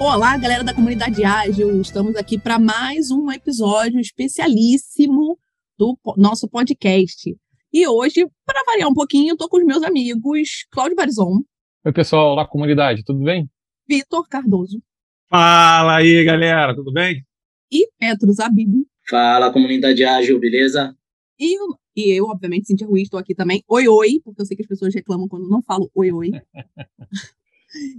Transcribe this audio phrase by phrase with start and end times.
[0.00, 1.80] Olá, galera da comunidade ágil.
[1.80, 5.36] Estamos aqui para mais um episódio especialíssimo
[5.76, 7.36] do nosso podcast.
[7.72, 11.42] E hoje, para variar um pouquinho, estou com os meus amigos Cláudio Barizon.
[11.84, 13.50] Oi, pessoal, olá, comunidade, tudo bem?
[13.88, 14.80] Vitor Cardoso.
[15.28, 17.26] Fala aí, galera, tudo bem?
[17.70, 18.86] E Petro Zabib.
[19.10, 20.96] Fala, comunidade ágil, beleza?
[21.40, 21.56] E,
[21.96, 23.64] e eu, obviamente, Cintia Ruiz, estou aqui também.
[23.66, 26.30] Oi, oi, porque eu sei que as pessoas reclamam quando não falo oi, oi.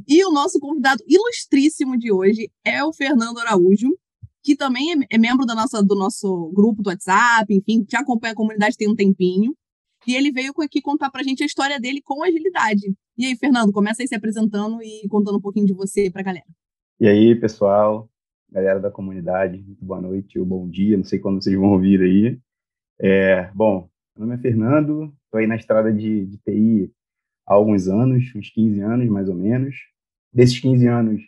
[0.08, 3.96] E o nosso convidado ilustríssimo de hoje é o Fernando Araújo,
[4.44, 8.34] que também é, é membro da nossa, do nosso grupo do WhatsApp, enfim, já acompanha
[8.34, 9.56] a comunidade tem um tempinho.
[10.08, 12.94] E ele veio aqui contar pra gente a história dele com agilidade.
[13.18, 16.46] E aí, Fernando, começa aí se apresentando e contando um pouquinho de você pra galera.
[17.00, 18.10] E aí, pessoal,
[18.50, 22.40] galera da comunidade, boa noite ou bom dia, não sei quando vocês vão ouvir aí.
[23.00, 26.92] É, bom, meu nome é Fernando, estou aí na estrada de, de TI
[27.50, 29.76] há alguns anos, uns 15 anos mais ou menos.
[30.32, 31.22] Desses 15 anos,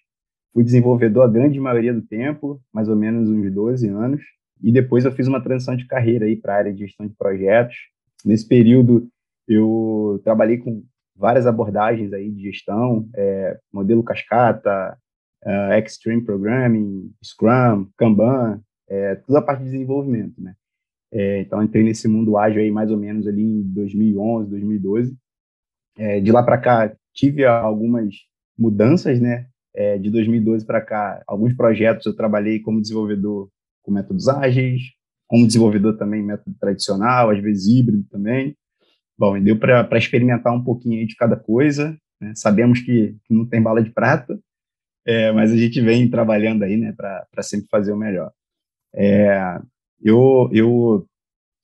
[0.53, 4.21] fui desenvolvedor a grande maioria do tempo, mais ou menos uns 12 anos.
[4.61, 7.15] E depois eu fiz uma transição de carreira aí para a área de gestão de
[7.15, 7.75] projetos.
[8.23, 9.09] Nesse período,
[9.47, 10.83] eu trabalhei com
[11.15, 14.95] várias abordagens aí de gestão, é, modelo cascata,
[15.43, 20.53] uh, Extreme Programming, Scrum, Kanban, é, toda a parte de desenvolvimento, né?
[21.11, 25.17] É, então, entrei nesse mundo ágil aí mais ou menos ali em 2011, 2012.
[25.97, 28.15] É, de lá para cá, tive algumas
[28.57, 29.47] mudanças, né?
[29.73, 33.49] É, de 2012 para cá, alguns projetos eu trabalhei como desenvolvedor
[33.81, 34.81] com métodos ágeis,
[35.27, 38.55] como desenvolvedor também método tradicional, às vezes híbrido também.
[39.17, 41.97] Bom, e deu para experimentar um pouquinho de cada coisa.
[42.19, 42.33] Né?
[42.35, 44.37] Sabemos que, que, não tem bala de prata,
[45.05, 48.31] é, mas a gente vem trabalhando aí, né, para sempre fazer o melhor.
[48.93, 49.59] É,
[50.01, 51.07] eu, eu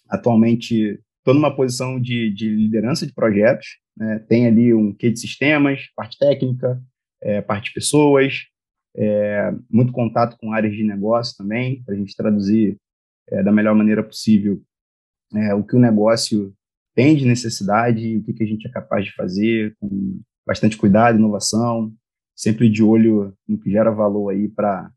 [0.10, 4.20] atualmente estou numa posição de, de liderança de projetos, né?
[4.20, 6.82] Tem ali um quê de sistemas, parte técnica,
[7.22, 8.46] é, parte pessoas,
[8.96, 12.78] é, muito contato com áreas de negócio também, para a gente traduzir
[13.30, 14.62] é, da melhor maneira possível
[15.34, 16.54] é, o que o negócio
[16.96, 21.18] tem de necessidade, o que, que a gente é capaz de fazer, com bastante cuidado,
[21.18, 21.94] inovação,
[22.36, 24.92] sempre de olho no que gera valor aí para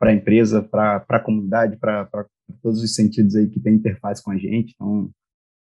[0.00, 2.08] a empresa, para a comunidade, para
[2.62, 4.74] todos os sentidos aí que tem interface com a gente.
[4.74, 5.10] Então,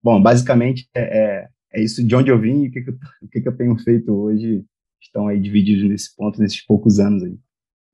[0.02, 3.28] bom, basicamente é, é isso de onde eu vim e o que, que, eu, o
[3.28, 4.64] que, que eu tenho feito hoje
[5.00, 7.36] estão aí divididos nesse ponto, nesses poucos anos aí.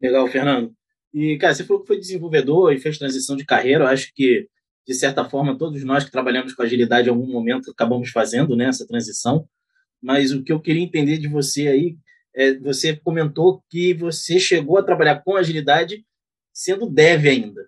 [0.00, 0.72] Legal, Fernando.
[1.12, 3.84] E, cara, você falou que foi desenvolvedor e fez transição de carreira.
[3.84, 4.48] Eu acho que,
[4.86, 8.66] de certa forma, todos nós que trabalhamos com agilidade em algum momento acabamos fazendo né,
[8.66, 9.48] essa transição.
[10.00, 11.96] Mas o que eu queria entender de você aí,
[12.34, 16.04] é, você comentou que você chegou a trabalhar com agilidade
[16.52, 17.66] sendo dev ainda.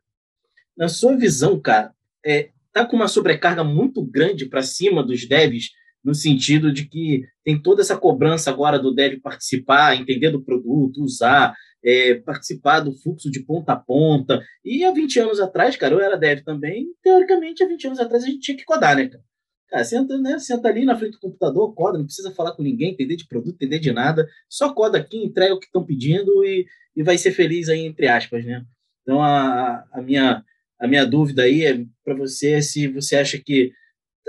[0.77, 1.93] Na sua visão, cara,
[2.25, 5.71] é, tá com uma sobrecarga muito grande para cima dos devs
[6.05, 11.03] no sentido de que tem toda essa cobrança agora do dev participar, entender do produto,
[11.03, 11.55] usar,
[11.85, 14.43] é, participar do fluxo de ponta a ponta.
[14.65, 18.25] E há 20 anos atrás, cara, eu era dev também, teoricamente, há 20 anos atrás
[18.25, 19.25] a gente tinha que codar, né, cara?
[19.69, 22.93] Cara, senta, né, senta ali na frente do computador, coda, não precisa falar com ninguém,
[22.93, 26.67] entender de produto, entender de nada, só coda aqui, entrega o que estão pedindo e,
[26.95, 28.63] e vai ser feliz aí, entre aspas, né?
[29.03, 30.45] Então, a, a, minha,
[30.79, 33.73] a minha dúvida aí é para você se você acha que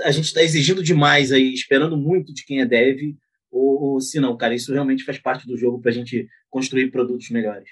[0.02, 3.14] a gente está exigindo demais aí, esperando muito de quem é dev,
[3.50, 6.90] ou, ou se não, cara, isso realmente faz parte do jogo para a gente construir
[6.90, 7.68] produtos melhores?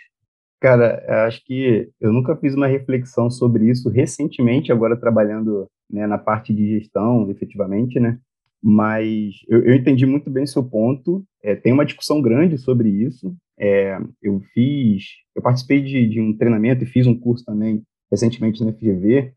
[0.61, 6.19] Cara, acho que eu nunca fiz uma reflexão sobre isso recentemente, agora trabalhando né, na
[6.19, 8.19] parte de gestão, efetivamente, né?
[8.63, 11.25] Mas eu, eu entendi muito bem seu ponto.
[11.43, 13.35] É, tem uma discussão grande sobre isso.
[13.59, 15.03] É, eu fiz,
[15.35, 19.33] eu participei de, de um treinamento e fiz um curso também recentemente na FGV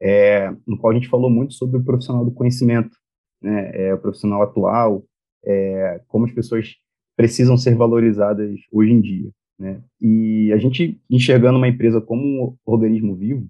[0.00, 2.96] é, no qual a gente falou muito sobre o profissional do conhecimento,
[3.42, 5.04] né, é, o profissional atual,
[5.44, 6.74] é, como as pessoas
[7.16, 9.30] precisam ser valorizadas hoje em dia.
[9.58, 9.82] Né?
[10.00, 13.48] E a gente enxergando uma empresa como um organismo vivo,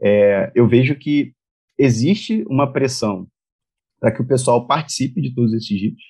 [0.00, 1.32] é, eu vejo que
[1.78, 3.26] existe uma pressão
[4.00, 6.04] para que o pessoal participe de todos esses ritos,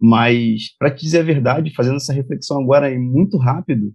[0.00, 3.92] mas, para te dizer a verdade, fazendo essa reflexão agora muito rápido,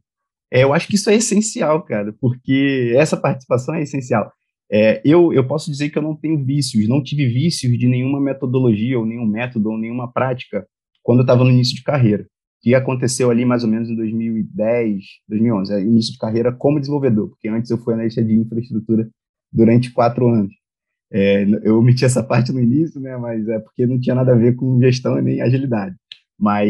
[0.51, 4.31] é, eu acho que isso é essencial, cara, porque essa participação é essencial.
[4.75, 8.19] É, eu, eu posso dizer que eu não tenho vícios, não tive vícios de nenhuma
[8.19, 10.67] metodologia, ou nenhum método, ou nenhuma prática
[11.03, 12.25] quando eu estava no início de carreira,
[12.59, 17.29] que aconteceu ali mais ou menos em 2010, 2011, é, início de carreira como desenvolvedor,
[17.29, 19.07] porque antes eu fui analista de infraestrutura
[19.51, 20.53] durante quatro anos.
[21.11, 24.35] É, eu omiti essa parte no início, né, mas é porque não tinha nada a
[24.35, 25.95] ver com gestão nem agilidade.
[26.39, 26.67] Mas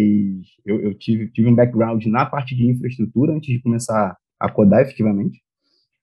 [0.66, 4.82] eu, eu tive, tive um background na parte de infraestrutura antes de começar a codar
[4.82, 5.43] efetivamente.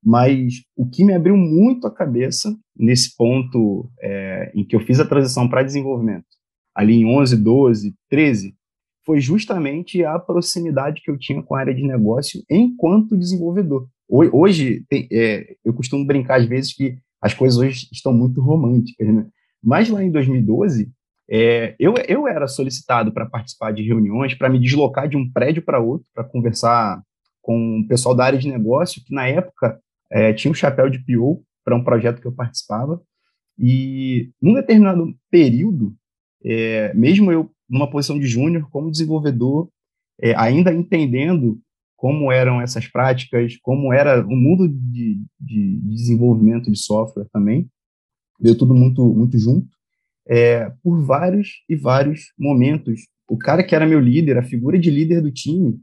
[0.02, 4.98] Mas o que me abriu muito a cabeça nesse ponto é, em que eu fiz
[4.98, 6.24] a transição para desenvolvimento,
[6.74, 8.54] ali em 11, 12, 13,
[9.04, 13.88] foi justamente a proximidade que eu tinha com a área de negócio enquanto desenvolvedor.
[14.08, 19.06] Hoje, tem, é, eu costumo brincar às vezes que as coisas hoje estão muito românticas,
[19.06, 19.26] né?
[19.62, 20.90] Mas lá em 2012,
[21.30, 25.62] é, eu, eu era solicitado para participar de reuniões, para me deslocar de um prédio
[25.62, 27.00] para outro, para conversar
[27.42, 29.78] com o pessoal da área de negócio, que na época
[30.10, 33.00] é, tinha um chapéu de PO para um projeto que eu participava.
[33.58, 35.94] E num determinado período,
[36.44, 39.68] é, mesmo eu numa posição de júnior, como desenvolvedor,
[40.20, 41.60] é, ainda entendendo
[41.96, 47.68] como eram essas práticas, como era o mundo de, de desenvolvimento de software também,
[48.40, 49.68] deu tudo muito, muito junto,
[50.26, 53.02] é, por vários e vários momentos.
[53.28, 55.78] O cara que era meu líder, a figura de líder do time,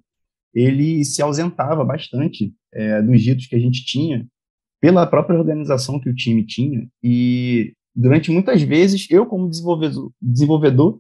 [0.53, 4.25] ele se ausentava bastante é, dos ritos que a gente tinha,
[4.79, 10.99] pela própria organização que o time tinha, e durante muitas vezes, eu como desenvolvedor, desenvolvedor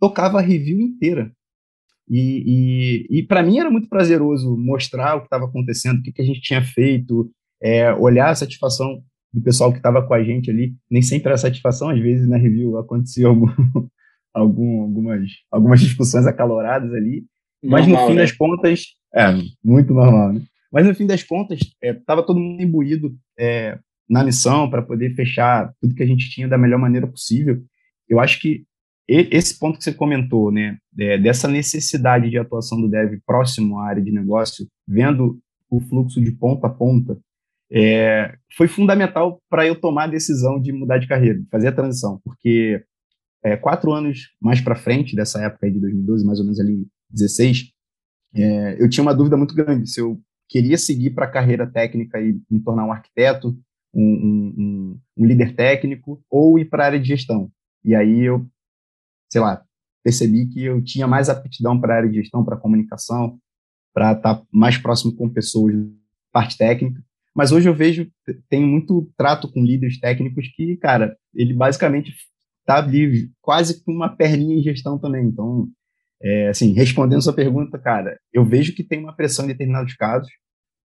[0.00, 1.32] tocava a review inteira
[2.10, 6.12] e, e, e para mim era muito prazeroso mostrar o que estava acontecendo, o que,
[6.12, 7.30] que a gente tinha feito,
[7.62, 9.02] é, olhar a satisfação
[9.32, 10.74] do pessoal que estava com a gente ali.
[10.90, 13.46] Nem sempre era satisfação, às vezes na review acontecia algum,
[14.32, 17.26] algum, algumas, algumas discussões acaloradas ali.
[17.62, 18.22] Mas normal, no fim né?
[18.22, 18.84] das contas,
[19.14, 19.26] é,
[19.62, 20.42] muito normal, né?
[20.72, 23.78] Mas no fim das contas, estava é, todo mundo imbuído é,
[24.08, 27.62] na missão para poder fechar tudo que a gente tinha da melhor maneira possível.
[28.08, 28.64] Eu acho que
[29.08, 33.86] esse ponto que você comentou, né, é, dessa necessidade de atuação do dev próximo à
[33.86, 35.38] área de negócio, vendo
[35.70, 37.18] o fluxo de ponta a ponta,
[37.70, 41.72] é, foi fundamental para eu tomar a decisão de mudar de carreira, de fazer a
[41.72, 42.82] transição, porque
[43.42, 46.86] é, quatro anos mais para frente dessa época aí de 2012, mais ou menos ali
[47.10, 47.70] 16,
[48.34, 52.20] é, eu tinha uma dúvida muito grande se eu queria seguir para a carreira técnica
[52.20, 53.56] e me tornar um arquiteto,
[53.94, 57.50] um, um, um, líder técnico, ou ir para a área de gestão.
[57.84, 58.46] E aí eu
[59.30, 59.62] sei lá,
[60.02, 63.38] percebi que eu tinha mais aptidão para a área de gestão, para comunicação,
[63.92, 65.74] para estar tá mais próximo com pessoas,
[66.32, 67.02] parte técnica.
[67.34, 68.10] Mas hoje eu vejo,
[68.48, 72.14] tem muito trato com líderes técnicos que, cara, ele basicamente
[72.60, 75.26] está ali quase com uma perninha em gestão também.
[75.26, 75.68] Então,
[76.22, 80.30] é, assim, respondendo sua pergunta, cara, eu vejo que tem uma pressão em determinados casos,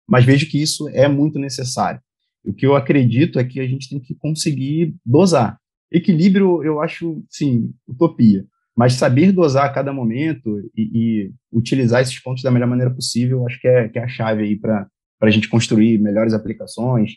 [0.08, 2.00] mas vejo que isso é muito necessário.
[2.44, 5.58] O que eu acredito é que a gente tem que conseguir dosar.
[5.90, 8.44] Equilíbrio, eu acho, sim, utopia.
[8.76, 13.46] Mas saber dosar a cada momento e, e utilizar esses pontos da melhor maneira possível,
[13.46, 14.88] acho que é, que é a chave aí para
[15.20, 17.12] a gente construir melhores aplicações,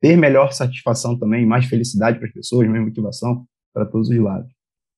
[0.00, 4.53] ter melhor satisfação também, mais felicidade para as pessoas, mais motivação para todos os lados.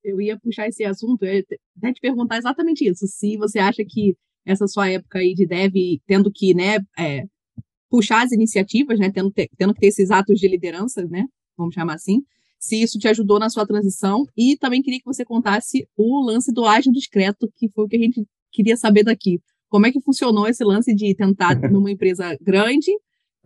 [0.06, 1.44] Eu ia puxar esse assunto, eu ia
[1.78, 3.06] até te perguntar exatamente isso.
[3.06, 5.74] Se você acha que essa sua época aí de dev,
[6.06, 7.24] tendo que, né, é,
[7.90, 11.26] puxar as iniciativas, né, tendo, tendo que ter esses atos de liderança, né,
[11.56, 12.22] vamos chamar assim,
[12.58, 14.24] se isso te ajudou na sua transição.
[14.36, 17.96] E também queria que você contasse o lance do ágil discreto, que foi o que
[17.96, 19.40] a gente queria saber daqui.
[19.68, 22.92] Como é que funcionou esse lance de tentar, numa empresa grande,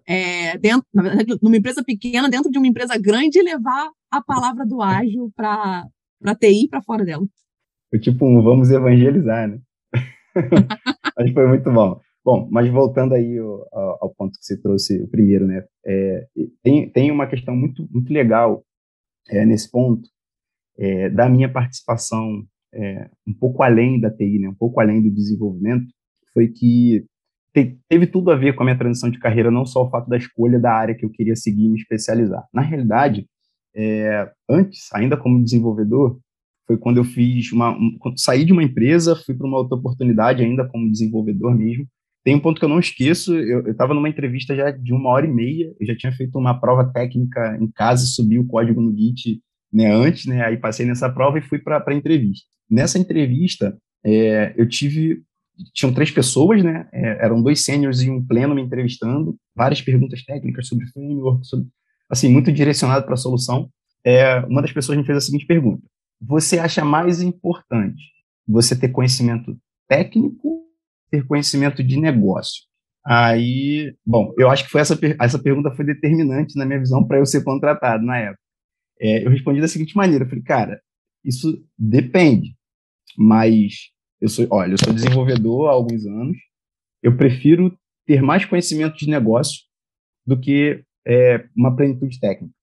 [0.07, 4.67] é, dentro, na verdade, numa empresa pequena, dentro de uma empresa grande, levar a palavra
[4.67, 5.87] do ágil para
[6.25, 7.27] a TI para fora dela?
[7.91, 9.61] Foi tipo um vamos evangelizar, né?
[11.17, 12.01] mas foi muito bom.
[12.23, 15.65] Bom, mas voltando aí ao, ao, ponto que você trouxe, o primeiro, né?
[15.85, 16.27] É,
[16.63, 18.63] tem, tem uma questão muito, muito legal
[19.31, 20.07] é, nesse ponto
[20.79, 25.11] é, da minha participação é, um pouco além da TI, né, um pouco além do
[25.11, 25.87] desenvolvimento,
[26.33, 27.05] foi que
[27.53, 30.09] te, teve tudo a ver com a minha transição de carreira, não só o fato
[30.09, 32.47] da escolha da área que eu queria seguir e me especializar.
[32.53, 33.27] Na realidade,
[33.75, 36.19] é, antes, ainda como desenvolvedor,
[36.67, 40.43] foi quando eu fiz uma, um, saí de uma empresa, fui para uma outra oportunidade,
[40.43, 41.87] ainda como desenvolvedor mesmo,
[42.23, 45.27] tem um ponto que eu não esqueço, eu estava numa entrevista já de uma hora
[45.27, 48.95] e meia, eu já tinha feito uma prova técnica em casa, subi o código no
[48.95, 49.41] Git
[49.73, 52.47] né, antes, né, aí passei nessa prova e fui para a entrevista.
[52.69, 55.23] Nessa entrevista, é, eu tive,
[55.73, 60.23] tinham três pessoas, né, é, eram dois sêniores e um pleno me entrevistando, várias perguntas
[60.23, 61.69] técnicas sobre framework, sobre,
[62.11, 63.71] assim, muito direcionado para a solução.
[64.05, 65.83] É, uma das pessoas me fez a seguinte pergunta,
[66.21, 68.03] você acha mais importante
[68.47, 70.61] você ter conhecimento técnico
[71.11, 72.63] ter conhecimento de negócio?
[73.05, 77.19] Aí, bom, eu acho que foi essa, essa pergunta foi determinante na minha visão para
[77.19, 78.41] eu ser contratado na época.
[79.01, 80.81] É, eu respondi da seguinte maneira, falei, cara,
[81.25, 82.55] isso depende,
[83.17, 83.89] mas
[84.21, 86.37] eu sou, olha, eu sou desenvolvedor há alguns anos,
[87.03, 87.77] eu prefiro
[88.07, 89.63] ter mais conhecimento de negócio
[90.27, 92.55] do que é, uma plenitude técnica.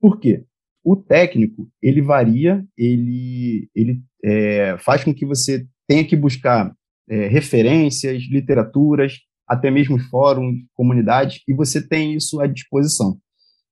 [0.00, 0.44] Por quê?
[0.82, 6.74] O técnico, ele varia, ele, ele é, faz com que você tenha que buscar
[7.08, 13.18] é, referências, literaturas, até mesmo fóruns, comunidades, e você tem isso à disposição.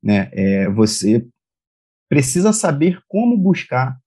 [0.03, 0.29] Né?
[0.33, 1.27] É, você
[2.09, 3.99] precisa saber como buscar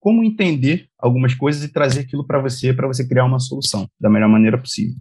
[0.00, 4.08] como entender algumas coisas e trazer aquilo para você, para você criar uma solução da
[4.08, 4.96] melhor maneira possível.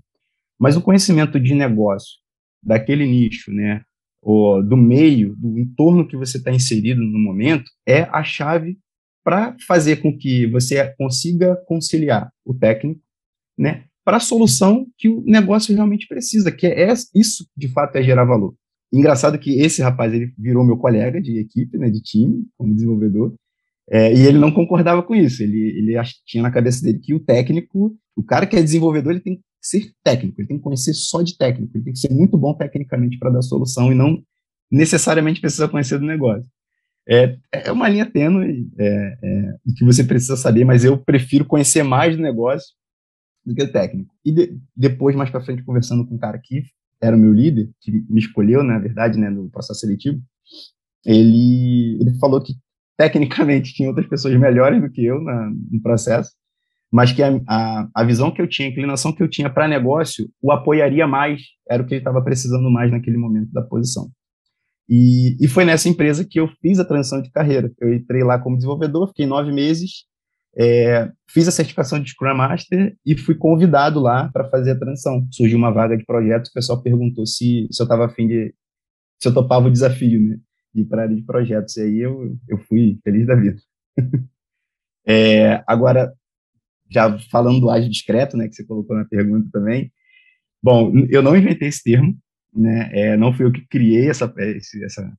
[0.60, 2.18] Mas o conhecimento de negócio
[2.64, 3.84] daquele nicho, né,
[4.22, 8.78] ou do meio, do entorno que você está inserido no momento, é a chave
[9.24, 13.02] para fazer com que você consiga conciliar o técnico,
[13.58, 18.04] né, para a solução que o negócio realmente precisa, que é isso de fato é
[18.04, 18.56] gerar valor.
[18.92, 23.36] Engraçado que esse rapaz ele virou meu colega de equipe, né, de time, como desenvolvedor,
[23.90, 25.42] é, e ele não concordava com isso.
[25.44, 29.22] Ele, ele tinha na cabeça dele que o técnico, o cara que é desenvolvedor, ele
[29.22, 32.12] tem que ser técnico, ele tem que conhecer só de técnico, ele tem que ser
[32.12, 34.22] muito bom tecnicamente para dar solução e não
[34.72, 36.50] necessariamente precisa conhecer do negócio.
[37.10, 41.84] É, é uma linha tênue é, é, que você precisa saber, mas eu prefiro conhecer
[41.84, 42.76] mais do negócio
[43.46, 44.14] do que o técnico.
[44.26, 46.64] E de, depois, mais para frente, conversando com um cara que
[47.02, 50.22] era o meu líder, que me escolheu, na verdade, né, no processo seletivo,
[51.06, 52.54] ele, ele falou que
[52.98, 56.32] tecnicamente tinha outras pessoas melhores do que eu na, no processo,
[56.92, 59.68] mas que a, a, a visão que eu tinha, a inclinação que eu tinha para
[59.68, 64.10] negócio, o apoiaria mais, era o que ele estava precisando mais naquele momento da posição.
[64.90, 67.72] E, e foi nessa empresa que eu fiz a transição de carreira.
[67.80, 70.06] Eu entrei lá como desenvolvedor, fiquei nove meses,
[70.58, 75.28] é, fiz a certificação de Scrum Master e fui convidado lá para fazer a transição.
[75.32, 78.56] Surgiu uma vaga de projeto, o pessoal perguntou se, se eu estava afim de,
[79.20, 80.38] se eu topava o desafio, né?
[80.74, 81.76] De ir para área de projetos.
[81.78, 83.58] E aí eu, eu fui feliz da vida.
[85.06, 86.14] é, agora,
[86.90, 89.92] já falando do ágil discreto, né, que você colocou na pergunta também,
[90.62, 92.18] bom, eu não inventei esse termo,
[92.54, 95.14] né, é, não fui eu que criei essa, esse, essa,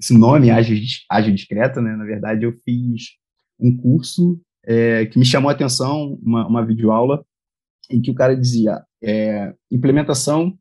[0.00, 0.76] esse nome ágil,
[1.10, 3.12] ágil discreto, né, na verdade eu fiz
[3.58, 7.24] um curso é, que me chamou a atenção, uma, uma videoaula,
[7.90, 10.56] em que o cara dizia é, implementação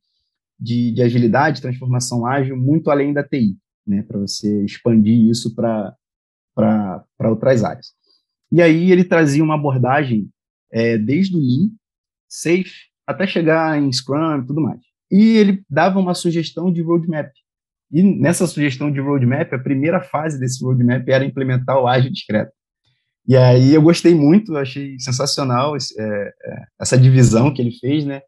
[0.60, 5.96] de, de agilidade, transformação ágil, muito além da TI, né, para você expandir isso para
[7.20, 7.94] outras áreas.
[8.52, 10.30] E aí ele trazia uma abordagem
[10.74, 11.70] é, desde o Lean,
[12.28, 12.74] Safe,
[13.06, 14.80] até chegar em Scrum e tudo mais.
[15.12, 17.32] E ele dava uma sugestão de roadmap.
[17.92, 22.52] E nessa sugestão de roadmap, a primeira fase desse roadmap era implementar o ágil discreto.
[23.28, 28.04] E aí eu gostei muito, achei sensacional esse, é, é, essa divisão que ele fez,
[28.04, 28.22] né?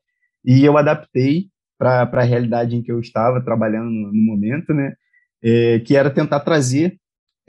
[0.45, 4.93] E eu adaptei para a realidade em que eu estava trabalhando no, no momento, né?
[5.43, 6.97] É, que era tentar trazer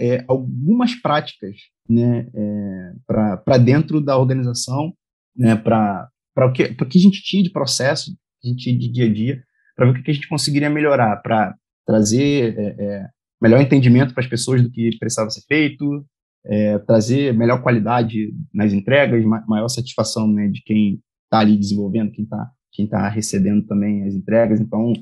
[0.00, 1.56] é, algumas práticas
[1.88, 4.92] né, é, para dentro da organização,
[5.36, 9.06] né, para o que, que a gente tinha de processo, a gente tinha de dia
[9.06, 9.42] a dia,
[9.74, 11.54] para ver o que a gente conseguiria melhorar, para
[11.86, 13.06] trazer é, é,
[13.40, 16.04] melhor entendimento para as pessoas do que precisava ser feito,
[16.44, 22.24] é, trazer melhor qualidade nas entregas, maior satisfação né, de quem está ali desenvolvendo, quem
[22.24, 24.60] está quem tá recebendo também as entregas.
[24.60, 24.92] Então,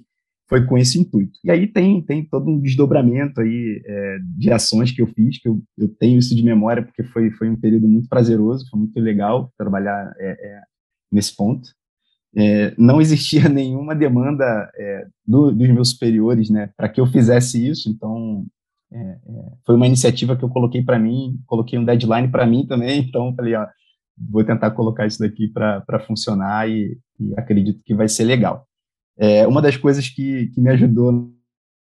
[0.48, 1.38] foi com esse intuito.
[1.42, 5.48] E aí tem, tem todo um desdobramento aí é, de ações que eu fiz, que
[5.48, 8.98] eu, eu tenho isso de memória, porque foi, foi um período muito prazeroso, foi muito
[9.00, 10.60] legal trabalhar é, é,
[11.10, 11.68] nesse ponto.
[12.36, 17.66] É, não existia nenhuma demanda é, do, dos meus superiores né, para que eu fizesse
[17.66, 18.44] isso, então
[18.92, 19.18] é,
[19.64, 23.34] foi uma iniciativa que eu coloquei para mim, coloquei um deadline para mim também, então
[23.34, 23.66] falei, ó,
[24.30, 28.66] vou tentar colocar isso daqui para funcionar e, e acredito que vai ser legal.
[29.18, 31.32] É, uma das coisas que, que me ajudou,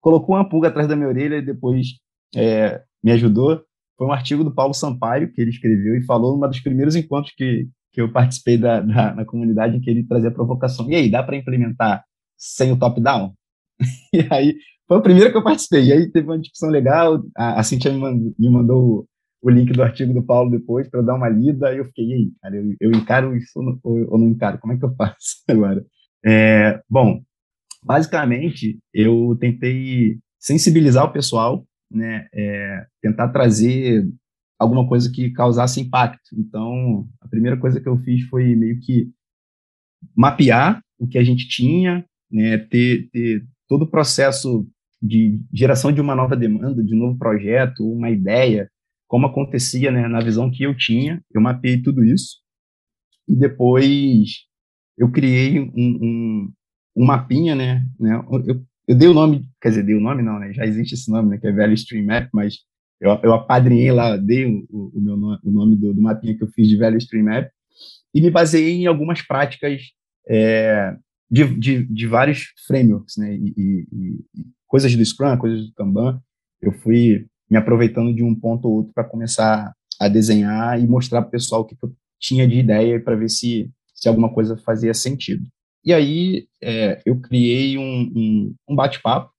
[0.01, 1.87] colocou uma pulga atrás da minha orelha e depois
[2.35, 3.63] é, me ajudou,
[3.97, 7.35] foi um artigo do Paulo Sampaio que ele escreveu e falou numa dos primeiros encontros
[7.37, 10.89] que, que eu participei da, da na comunidade em que ele trazia provocação.
[10.89, 12.05] E aí, dá para implementar
[12.37, 13.35] sem o top-down?
[14.13, 14.57] e aí,
[14.87, 15.87] foi o primeiro que eu participei.
[15.87, 19.07] E aí teve uma discussão legal, a, a Cintia me mandou, me mandou
[19.43, 22.15] o link do artigo do Paulo depois para dar uma lida, e eu fiquei, e
[22.15, 24.59] aí, cara, eu, eu encaro isso ou, ou não encaro?
[24.59, 25.85] Como é que eu faço agora?
[26.25, 27.23] É, bom,
[27.83, 34.07] basicamente, eu tentei sensibilizar o pessoal, né, é, tentar trazer
[34.59, 36.31] alguma coisa que causasse impacto.
[36.37, 39.11] Então, a primeira coisa que eu fiz foi meio que
[40.15, 44.67] mapear o que a gente tinha, né, ter, ter todo o processo
[45.01, 48.69] de geração de uma nova demanda, de um novo projeto, uma ideia,
[49.07, 52.39] como acontecia né, na visão que eu tinha, eu mapeei tudo isso,
[53.29, 54.48] e depois
[54.99, 56.53] eu criei um, um,
[56.97, 60.39] um mapinha, né, né eu, eu, dei o nome, quer dizer, dei o nome não,
[60.39, 62.59] né, já existe esse nome, né, que é Value Stream Map, mas
[63.01, 66.43] eu, eu apadrinhei lá, dei o, o, meu nome, o nome do, do mapinha que
[66.43, 67.49] eu fiz de Value Stream Map,
[68.13, 69.83] e me baseei em algumas práticas
[70.29, 70.97] é,
[71.31, 76.21] de, de, de, vários frameworks, né, e, e, e, coisas do Scrum, coisas do Kanban,
[76.61, 81.23] eu fui me aproveitando de um ponto ou outro para começar a desenhar e mostrar
[81.23, 84.57] para o pessoal o que eu tinha de ideia para ver se se alguma coisa
[84.57, 85.45] fazia sentido.
[85.85, 89.31] E aí é, eu criei um, um, um bate-papo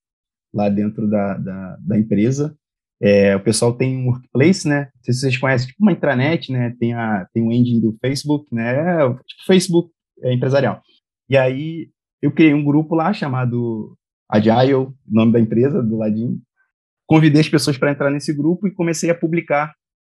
[0.54, 2.56] lá dentro da, da, da, empresa,
[3.02, 4.90] É, o pessoal tem um workplace, né?
[4.96, 6.76] Não sei se vocês conhecem, tipo uma intranet, né?
[6.78, 8.74] Tem, a, tem o engine do Facebook, né?
[9.26, 10.82] Tipo Facebook é, empresarial.
[11.30, 11.90] E aí
[12.22, 13.96] eu criei um grupo lá chamado
[14.30, 16.42] Agile, nome da empresa, do ladinho.
[17.08, 19.74] Convidei as pessoas para entrar nesse grupo e comecei a publicar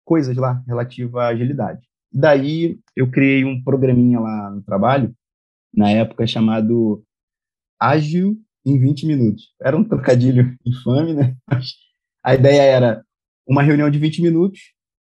[0.04, 1.89] coisas lá relativa à agilidade.
[2.12, 5.14] Daí eu criei um programinha lá no trabalho,
[5.72, 7.02] na época chamado
[7.78, 8.36] Ágil
[8.66, 9.54] em 20 minutos.
[9.60, 11.36] Era um trocadilho infame, né?
[11.48, 11.72] Mas
[12.24, 13.04] a ideia era
[13.46, 14.60] uma reunião de 20 minutos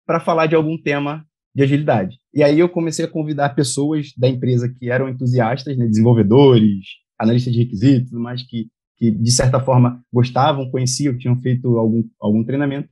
[0.06, 2.18] para falar de algum tema de agilidade.
[2.34, 6.84] E aí eu comecei a convidar pessoas da empresa que eram entusiastas, né, desenvolvedores,
[7.18, 12.44] analistas de requisitos, mas que, que de certa forma gostavam, conheciam, tinham feito algum, algum
[12.44, 12.90] treinamento,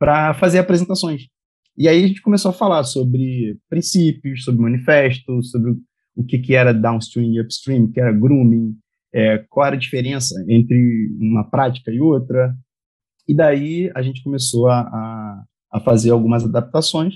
[0.00, 1.28] para fazer apresentações.
[1.76, 5.72] E aí a gente começou a falar sobre princípios, sobre manifesto, sobre
[6.14, 8.76] o que, que era downstream e upstream, que era grooming,
[9.12, 12.54] é, qual era a diferença entre uma prática e outra.
[13.26, 17.14] E daí a gente começou a, a, a fazer algumas adaptações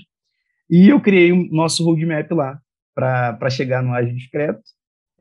[0.69, 2.59] e eu criei o nosso roadmap lá
[2.93, 4.61] para chegar no ágil discreto.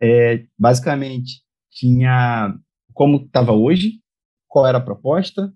[0.00, 2.54] É, basicamente, tinha
[2.92, 4.00] como estava hoje,
[4.48, 5.52] qual era a proposta,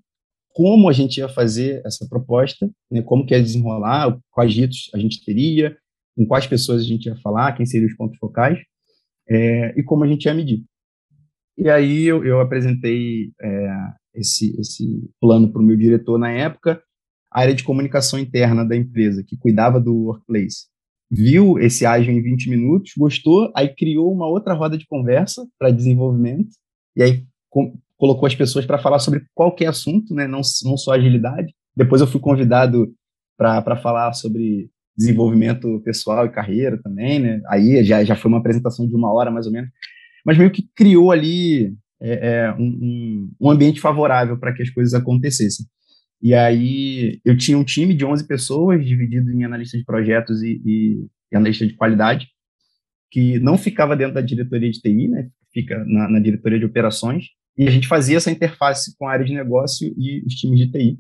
[0.53, 4.99] como a gente ia fazer essa proposta, né, como que ia desenrolar, quais ritos a
[4.99, 5.77] gente teria,
[6.17, 8.59] com quais pessoas a gente ia falar, quem seriam os pontos focais,
[9.29, 10.65] é, e como a gente ia medir.
[11.57, 13.77] E aí eu, eu apresentei é,
[14.15, 16.83] esse, esse plano para o meu diretor na época,
[17.31, 20.67] a área de comunicação interna da empresa, que cuidava do workplace,
[21.11, 25.71] viu esse ágil em 20 minutos, gostou, aí criou uma outra roda de conversa para
[25.71, 26.51] desenvolvimento,
[26.97, 27.27] e aí
[28.01, 31.55] colocou as pessoas para falar sobre qualquer assunto, né, não, não só agilidade.
[31.77, 32.91] Depois eu fui convidado
[33.37, 37.43] para falar sobre desenvolvimento pessoal e carreira também, né?
[37.47, 39.71] Aí já, já foi uma apresentação de uma hora mais ou menos,
[40.25, 44.95] mas meio que criou ali é, é, um, um, ambiente favorável para que as coisas
[44.95, 45.67] acontecessem.
[46.23, 50.61] E aí eu tinha um time de 11 pessoas, dividido em analista de projetos e,
[50.65, 52.29] e, e analista de qualidade,
[53.11, 55.29] que não ficava dentro da diretoria de TI, né?
[55.53, 59.25] Fica na, na diretoria de operações, e a gente fazia essa interface com a área
[59.25, 60.99] de negócio e os times de TI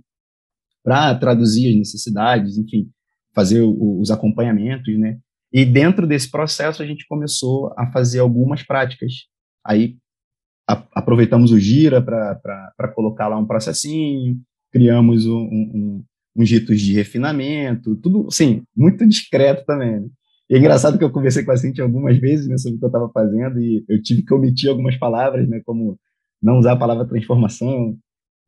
[0.82, 2.88] para traduzir as necessidades, enfim,
[3.34, 5.18] fazer o, os acompanhamentos, né?
[5.52, 9.12] E dentro desse processo a gente começou a fazer algumas práticas.
[9.64, 9.96] Aí
[10.68, 14.40] a, aproveitamos o Gira para colocar lá um processinho,
[14.72, 16.04] criamos um, um,
[16.36, 20.00] uns ritos de refinamento, tudo, assim, muito discreto também.
[20.00, 20.08] Né?
[20.48, 22.84] E é engraçado que eu conversei com a Cintia algumas vezes né, sobre o que
[22.84, 25.98] eu estava fazendo e eu tive que omitir algumas palavras, né, como
[26.42, 27.96] não usar a palavra transformação,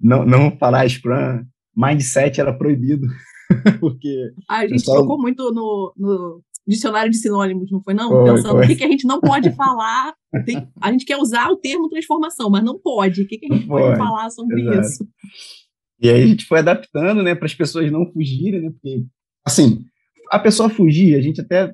[0.01, 1.45] não, não falar Scrum,
[1.77, 3.07] mindset era proibido,
[3.81, 4.33] porque...
[4.49, 4.99] A gente pessoal...
[4.99, 8.09] trocou muito no, no dicionário de sinônimos, não foi não?
[8.09, 8.65] Foi, Pensando foi.
[8.65, 11.89] o que, que a gente não pode falar, tem, a gente quer usar o termo
[11.89, 14.81] transformação, mas não pode, o que, que a gente pode, pode falar sobre Exato.
[14.81, 15.09] isso?
[16.01, 19.05] E aí a gente foi adaptando, né, para as pessoas não fugirem, né, porque,
[19.45, 19.85] assim,
[20.31, 21.73] a pessoa fugir, a gente até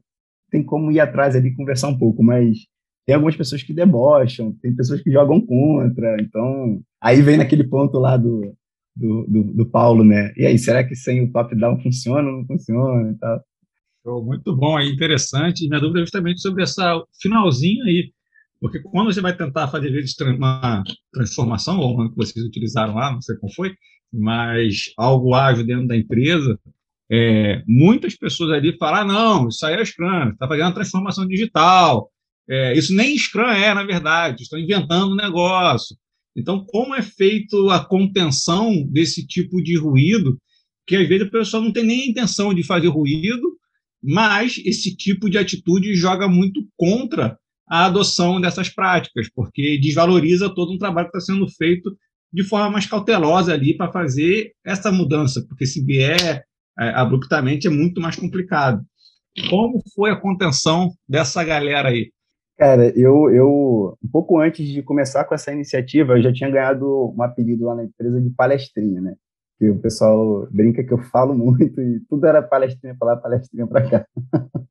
[0.51, 2.59] tem como ir atrás ali e conversar um pouco, mas
[3.09, 7.99] tem algumas pessoas que debocham, tem pessoas que jogam contra, então aí vem naquele ponto
[7.99, 8.55] lá do,
[8.95, 10.31] do, do, do Paulo, né?
[10.37, 13.43] E aí, será que sem o top-down funciona ou não funciona e tal?
[14.23, 15.67] Muito bom, aí interessante.
[15.67, 18.13] Minha dúvida é justamente sobre essa finalzinho aí,
[18.61, 20.05] porque quando você vai tentar fazer
[20.37, 23.75] uma transformação, ou uma que vocês utilizaram lá, não sei qual foi,
[24.13, 26.61] mas algo ágil dentro da empresa,
[27.11, 32.11] é, muitas pessoas ali falam, ah, não, isso aí é Scrum, está fazendo transformação digital,
[32.49, 35.97] é, isso nem Scrum é, na verdade, estão inventando um negócio.
[36.37, 40.39] Então, como é feito a contenção desse tipo de ruído,
[40.87, 43.59] que às vezes a pessoa não tem nem a intenção de fazer ruído,
[44.03, 47.37] mas esse tipo de atitude joga muito contra
[47.69, 51.95] a adoção dessas práticas, porque desvaloriza todo um trabalho que está sendo feito
[52.33, 56.45] de forma mais cautelosa ali para fazer essa mudança, porque se vier
[56.79, 58.83] é, abruptamente é muito mais complicado.
[59.51, 62.11] Como foi a contenção dessa galera aí?
[62.59, 67.15] Cara, eu, eu, um pouco antes de começar com essa iniciativa, eu já tinha ganhado
[67.17, 69.15] um apelido lá na empresa de palestrinha, né?
[69.57, 73.65] Que o pessoal brinca que eu falo muito e tudo era palestrinha para lá, palestrinha
[73.65, 74.07] para cá.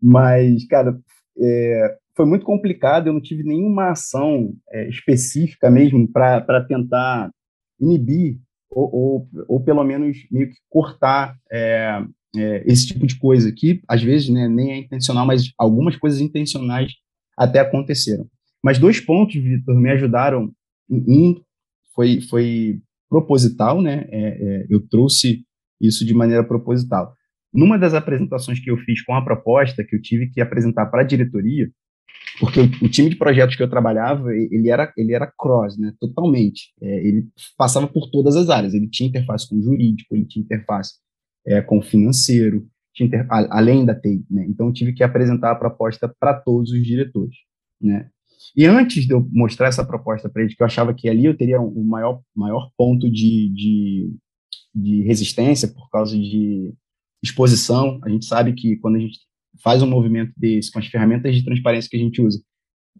[0.00, 0.98] Mas, cara,
[1.38, 7.30] é, foi muito complicado, eu não tive nenhuma ação é, específica mesmo para tentar
[7.78, 8.38] inibir
[8.70, 12.02] ou, ou, ou, pelo menos meio que cortar é,
[12.36, 16.20] é, esse tipo de coisa que às vezes né, nem é intencional, mas algumas coisas
[16.20, 16.92] intencionais
[17.36, 18.26] até aconteceram.
[18.62, 20.50] Mas dois pontos, Vitor, me ajudaram.
[20.90, 21.40] Um
[21.94, 24.06] foi, foi proposital, né?
[24.08, 25.44] É, é, eu trouxe
[25.80, 27.14] isso de maneira proposital.
[27.52, 31.02] Numa das apresentações que eu fiz com a proposta, que eu tive que apresentar para
[31.02, 31.70] a diretoria,
[32.40, 36.72] porque o, time de projetos que eu trabalhava, ele era, ele era cross, né, totalmente.
[36.82, 38.74] É, ele passava por todas as áreas.
[38.74, 40.94] Ele tinha interface com o jurídico, ele tinha interface
[41.46, 42.66] é, com o financeiro,
[42.98, 44.46] inter, além da TI, né.
[44.48, 47.36] Então, tive que apresentar a proposta para todos os diretores,
[47.80, 48.08] né.
[48.56, 51.36] E antes de eu mostrar essa proposta para eles, que eu achava que ali eu
[51.36, 54.16] teria um maior, maior ponto de, de,
[54.74, 56.74] de resistência por causa de
[57.22, 57.98] exposição.
[58.04, 59.18] A gente sabe que quando a gente
[59.62, 62.40] faz um movimento desse, com as ferramentas de transparência que a gente usa,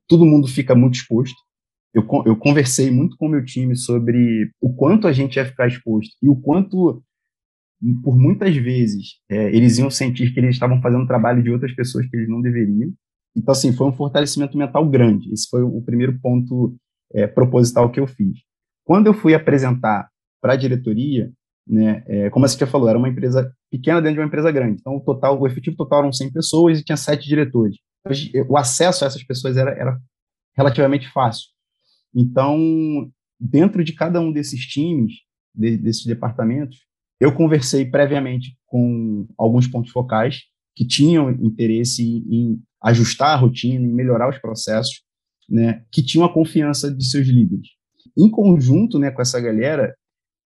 [0.09, 1.37] todo mundo fica muito exposto.
[1.93, 5.69] Eu, eu conversei muito com o meu time sobre o quanto a gente ia ficar
[5.69, 7.03] exposto e o quanto,
[8.03, 12.07] por muitas vezes, é, eles iam sentir que eles estavam fazendo trabalho de outras pessoas
[12.09, 12.93] que eles não deveriam.
[13.37, 15.33] Então, assim, foi um fortalecimento mental grande.
[15.33, 16.77] Esse foi o primeiro ponto
[17.13, 18.39] é, proposital que eu fiz.
[18.85, 20.09] Quando eu fui apresentar
[20.41, 21.33] para a diretoria,
[21.67, 24.79] né, é, como a Cintia falou, era uma empresa pequena dentro de uma empresa grande.
[24.81, 27.77] Então, o total, o efetivo total eram 100 pessoas e tinha sete diretores.
[28.49, 29.99] O acesso a essas pessoas era, era
[30.57, 31.49] relativamente fácil.
[32.15, 33.11] Então,
[33.41, 35.13] dentro de cada um desses times,
[35.55, 36.79] de, desses departamentos,
[37.25, 40.43] eu conversei previamente com alguns pontos focais
[40.77, 45.03] que tinham interesse em ajustar a rotina, em melhorar os processos,
[45.49, 47.69] né, que tinham a confiança de seus líderes.
[48.15, 49.95] Em conjunto né, com essa galera,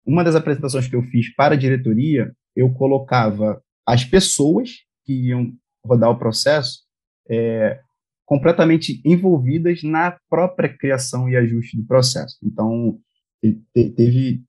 [0.06, 4.70] uma das apresentações que eu fiz para a diretoria, eu colocava as pessoas
[5.04, 5.52] que iam
[5.84, 6.84] rodar o processo
[7.28, 7.80] é,
[8.24, 12.38] completamente envolvidas na própria criação e ajuste do processo.
[12.42, 12.98] Então,
[13.74, 14.42] teve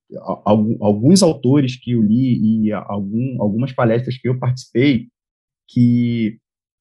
[0.79, 5.07] alguns autores que eu li e algum, algumas palestras que eu participei
[5.67, 6.37] que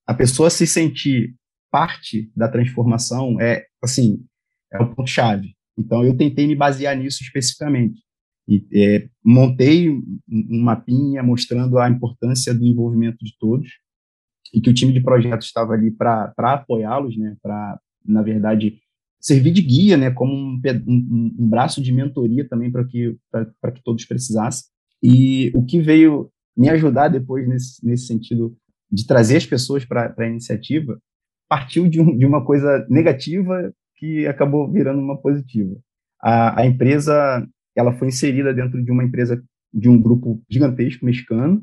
[0.07, 1.35] a pessoa se sentir
[1.71, 4.23] parte da transformação é, assim,
[4.71, 5.55] é o ponto-chave.
[5.79, 8.01] Então, eu tentei me basear nisso especificamente.
[8.47, 13.69] E, é, montei um mapinha mostrando a importância do envolvimento de todos
[14.53, 18.79] e que o time de projetos estava ali para apoiá-los, né, para, na verdade,
[19.23, 23.17] servir de guia, né, como um, um, um braço de mentoria também para que,
[23.75, 24.65] que todos precisassem.
[25.01, 28.57] E o que veio me ajudar depois nesse, nesse sentido
[28.91, 31.01] de trazer as pessoas para a iniciativa
[31.49, 35.77] partiu de, um, de uma coisa negativa que acabou virando uma positiva.
[36.21, 41.63] A, a empresa ela foi inserida dentro de uma empresa, de um grupo gigantesco mexicano,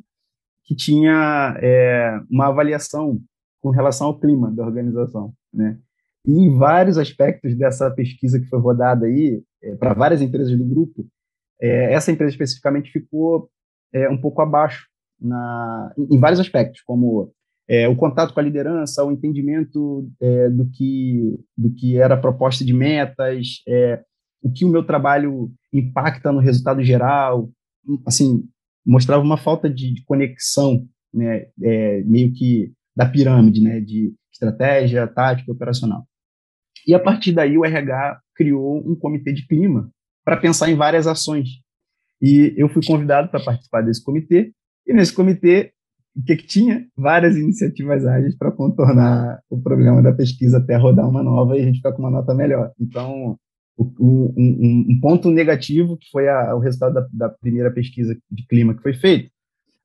[0.64, 3.20] que tinha é, uma avaliação
[3.62, 5.78] com relação ao clima da organização, né?
[6.30, 10.64] E em vários aspectos dessa pesquisa que foi rodada aí, é, para várias empresas do
[10.64, 11.08] grupo,
[11.60, 13.50] é, essa empresa especificamente ficou
[13.92, 14.88] é, um pouco abaixo
[15.20, 17.34] na, em vários aspectos, como
[17.68, 22.22] é, o contato com a liderança, o entendimento é, do, que, do que era a
[22.22, 24.04] proposta de metas, é,
[24.44, 27.50] o que o meu trabalho impacta no resultado geral,
[28.06, 28.44] assim,
[28.86, 31.48] mostrava uma falta de, de conexão, né,
[32.06, 36.06] meio que da pirâmide, né, de estratégia, tática, operacional.
[36.88, 39.90] E a partir daí o RH criou um comitê de clima
[40.24, 41.48] para pensar em várias ações.
[42.22, 44.52] E eu fui convidado para participar desse comitê,
[44.86, 45.72] e nesse comitê,
[46.16, 46.86] o que, que tinha?
[46.98, 51.64] Várias iniciativas ágeis para contornar o problema da pesquisa até rodar uma nova e a
[51.64, 52.72] gente ficar com uma nota melhor.
[52.80, 53.38] Então,
[53.78, 58.46] um, um, um, ponto negativo, que foi a, o resultado da, da, primeira pesquisa de
[58.48, 59.30] clima que foi feita,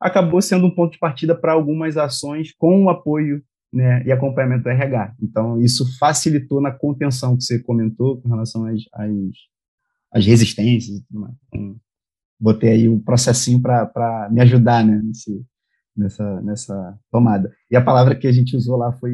[0.00, 3.42] acabou sendo um ponto de partida para algumas ações com o apoio
[3.74, 5.14] né, e acompanhamento do RH.
[5.20, 9.10] Então, isso facilitou na contenção que você comentou com relação às, às,
[10.12, 11.34] às resistências e tudo mais.
[11.48, 11.76] Então,
[12.38, 15.44] botei aí um processinho para me ajudar né, nesse,
[15.96, 17.52] nessa, nessa tomada.
[17.70, 19.12] E a palavra que a gente usou lá foi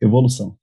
[0.00, 0.56] evolução.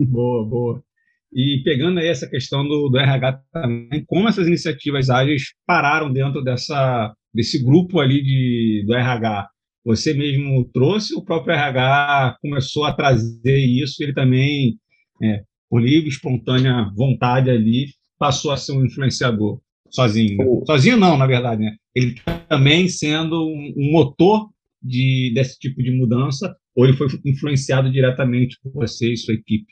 [0.00, 0.84] Boa, boa.
[1.32, 6.42] E pegando aí essa questão do, do RH também, como essas iniciativas ágeis pararam dentro
[6.44, 9.48] dessa, desse grupo ali de, do RH?
[9.84, 14.78] Você mesmo trouxe, o próprio RH começou a trazer isso, ele também,
[15.22, 20.62] é, por livre, espontânea vontade ali, passou a ser um influenciador sozinho.
[20.66, 21.76] Sozinho não, na verdade, né?
[21.94, 22.14] Ele
[22.48, 24.48] também sendo um, motor
[24.82, 29.66] de, desse tipo de mudança, ou ele foi influenciado diretamente por você e sua equipe?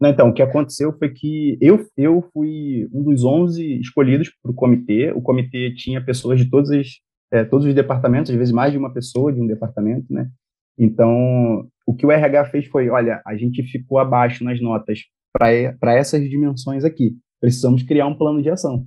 [0.00, 4.52] Não, então, o que aconteceu foi que eu, eu fui um dos 11 escolhidos para
[4.52, 5.10] o comitê.
[5.12, 8.78] O comitê tinha pessoas de todos os, é, todos os departamentos, às vezes mais de
[8.78, 10.30] uma pessoa de um departamento, né?
[10.78, 15.00] Então, o que o RH fez foi, olha, a gente ficou abaixo nas notas
[15.32, 17.16] para essas dimensões aqui.
[17.40, 18.86] Precisamos criar um plano de ação.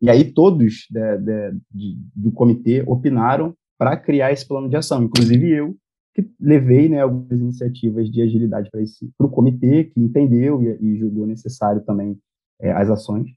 [0.00, 5.02] E aí todos de, de, de, do comitê opinaram para criar esse plano de ação,
[5.02, 5.76] inclusive eu,
[6.14, 11.26] que levei né, algumas iniciativas de agilidade para o comitê, que entendeu e, e julgou
[11.26, 12.18] necessário também
[12.60, 13.28] é, as ações.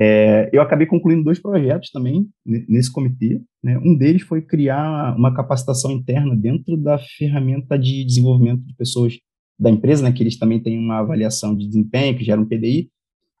[0.00, 3.40] É, eu acabei concluindo dois projetos também nesse comitê.
[3.62, 3.76] Né?
[3.78, 9.18] Um deles foi criar uma capacitação interna dentro da ferramenta de desenvolvimento de pessoas
[9.58, 12.88] da empresa, né, que eles também têm uma avaliação de desempenho, que gera um PDI.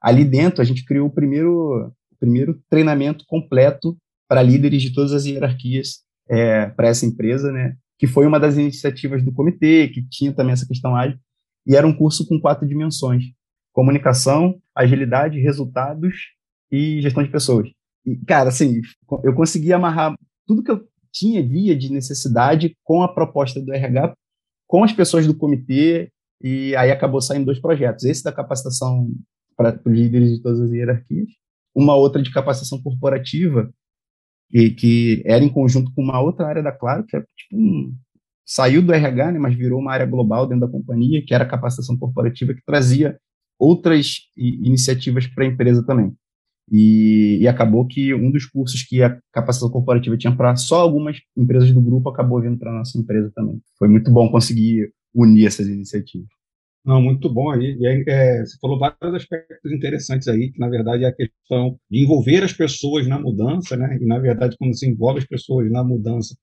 [0.02, 3.96] Ali dentro, a gente criou o primeiro, o primeiro treinamento completo
[4.28, 8.56] para líderes de todas as hierarquias é, para essa empresa, né, que foi uma das
[8.56, 11.18] iniciativas do comitê, que tinha também essa questão ágil,
[11.64, 13.22] e era um curso com quatro dimensões:
[13.72, 16.16] comunicação, agilidade, resultados
[16.70, 17.68] e gestão de pessoas.
[18.04, 18.80] E, cara, assim,
[19.24, 20.14] eu consegui amarrar
[20.46, 24.14] tudo que eu tinha, via de necessidade com a proposta do RH,
[24.66, 26.10] com as pessoas do comitê,
[26.42, 28.04] e aí acabou saindo dois projetos.
[28.04, 29.10] Esse da capacitação
[29.56, 31.28] para os líderes de todas as hierarquias,
[31.74, 33.72] uma outra de capacitação corporativa,
[34.50, 37.94] que, que era em conjunto com uma outra área da Claro, que é tipo um,
[38.46, 41.48] saiu do RH, né, mas virou uma área global dentro da companhia, que era a
[41.48, 43.18] capacitação corporativa, que trazia
[43.58, 46.16] outras iniciativas para a empresa também.
[46.70, 51.16] E, e, acabou que um dos cursos que a capacitação corporativa tinha para só algumas
[51.36, 53.60] empresas do grupo acabou vindo para nossa empresa também.
[53.78, 56.28] Foi muito bom conseguir unir essas iniciativas.
[56.84, 57.76] Não, muito bom aí,
[58.08, 62.42] é, você falou vários aspectos interessantes aí, que na verdade é a questão de envolver
[62.42, 63.98] as pessoas na mudança, né?
[64.00, 66.34] E na verdade, quando você envolve as pessoas na mudança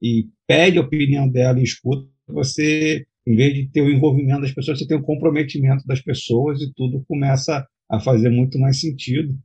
[0.00, 4.52] e pede a opinião dela e escuta, você, em vez de ter o envolvimento das
[4.52, 9.36] pessoas, você tem o comprometimento das pessoas e tudo começa a fazer muito mais sentido.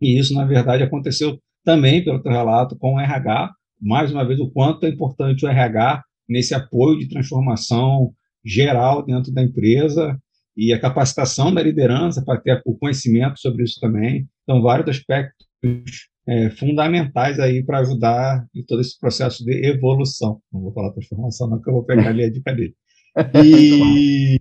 [0.00, 3.52] E isso, na verdade, aconteceu também, pelo teu relato, com o RH.
[3.80, 8.12] Mais uma vez, o quanto é importante o RH nesse apoio de transformação
[8.44, 10.18] geral dentro da empresa
[10.56, 14.26] e a capacitação da liderança para ter o conhecimento sobre isso também.
[14.42, 20.40] Então, vários aspectos é, fundamentais aí para ajudar em todo esse processo de evolução.
[20.52, 22.74] Não vou falar transformação, não, que eu vou pegar ali a dica dele.
[23.44, 24.38] E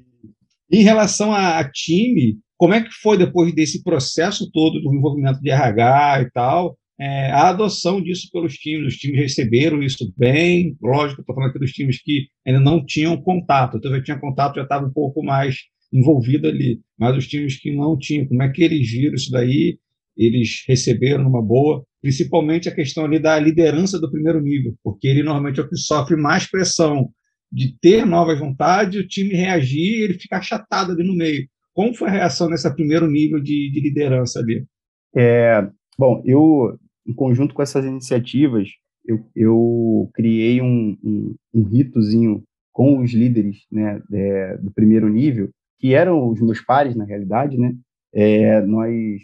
[0.69, 5.41] em relação a, a time, como é que foi depois desse processo todo do envolvimento
[5.41, 8.93] de RH e tal, é, a adoção disso pelos times?
[8.93, 13.17] Os times receberam isso bem, lógico, estou falando aqui dos times que ainda não tinham
[13.21, 15.57] contato, então já tinha contato, já estava um pouco mais
[15.91, 19.77] envolvido ali, mas os times que não tinham, como é que eles viram isso daí?
[20.17, 25.23] Eles receberam numa boa, principalmente a questão ali da liderança do primeiro nível, porque ele
[25.23, 27.09] normalmente é o que sofre mais pressão
[27.51, 31.47] de ter novas vontades, o time reagir e ele ficar achatado ali no meio.
[31.75, 34.65] Como foi a reação nesse primeiro nível de, de liderança ali?
[35.13, 38.69] É, bom, eu, em conjunto com essas iniciativas,
[39.05, 45.49] eu, eu criei um, um, um, ritozinho com os líderes né, é, do primeiro nível,
[45.77, 47.75] que eram os meus pares, na realidade, né?
[48.13, 49.21] É, nós,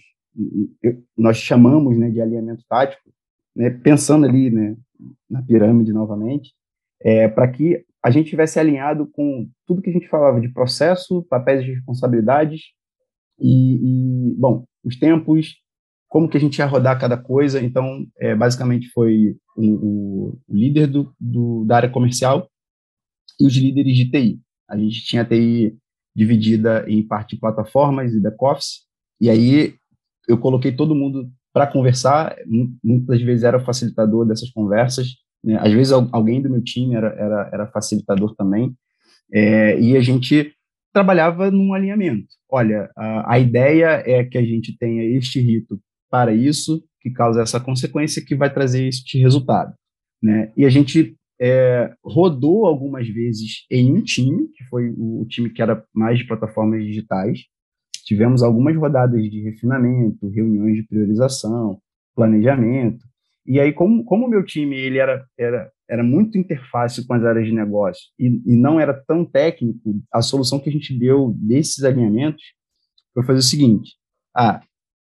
[0.83, 3.09] eu, nós chamamos né, de alinhamento tático,
[3.55, 4.75] né, pensando ali né,
[5.29, 6.53] na pirâmide novamente,
[6.99, 11.23] é, para que a gente tivesse alinhado com tudo que a gente falava de processo,
[11.29, 12.61] papéis de responsabilidades
[13.39, 15.55] e, e bom, os tempos,
[16.07, 17.61] como que a gente ia rodar cada coisa.
[17.61, 22.49] Então, é, basicamente foi o, o líder do, do, da área comercial
[23.39, 24.41] e os líderes de TI.
[24.69, 25.77] A gente tinha a TI
[26.15, 28.81] dividida em parte de plataformas e back-office,
[29.19, 29.75] e aí
[30.27, 32.35] eu coloquei todo mundo para conversar,
[32.83, 35.57] muitas vezes era o facilitador dessas conversas, né?
[35.59, 38.75] Às vezes alguém do meu time era, era, era facilitador também,
[39.33, 40.53] é, e a gente
[40.93, 42.27] trabalhava num alinhamento.
[42.49, 47.41] Olha, a, a ideia é que a gente tenha este rito para isso, que causa
[47.41, 49.73] essa consequência, que vai trazer este resultado.
[50.21, 50.51] Né?
[50.55, 55.61] E a gente é, rodou algumas vezes em um time, que foi o, time que
[55.61, 57.45] era mais de plataformas digitais.
[58.05, 61.79] Tivemos algumas rodadas de refinamento, reuniões de priorização,
[62.15, 63.03] planejamento,
[63.45, 67.23] e aí, como, como o meu time ele era, era, era muito interface com as
[67.23, 71.33] áreas de negócio e, e não era tão técnico, a solução que a gente deu
[71.37, 72.43] desses alinhamentos
[73.13, 73.95] foi fazer o seguinte:
[74.35, 74.61] ah,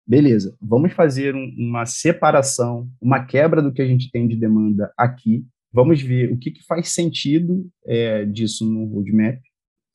[0.07, 4.93] beleza, vamos fazer um, uma separação, uma quebra do que a gente tem de demanda
[4.97, 9.41] aqui, vamos ver o que, que faz sentido é, disso no roadmap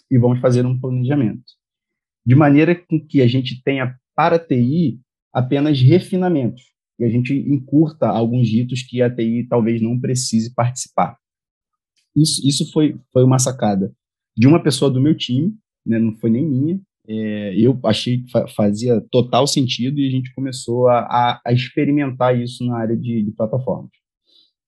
[0.10, 1.44] e vamos fazer um planejamento.
[2.26, 5.00] De maneira que a gente tenha para TI
[5.34, 11.18] apenas refinamentos e a gente encurta alguns ritos que a TI talvez não precise participar.
[12.16, 13.94] Isso, isso foi, foi uma sacada
[14.36, 15.56] de uma pessoa do meu time,
[15.86, 20.12] né, não foi nem minha, é, eu achei que fa fazia total sentido e a
[20.12, 23.92] gente começou a, a, a experimentar isso na área de, de, plataformas.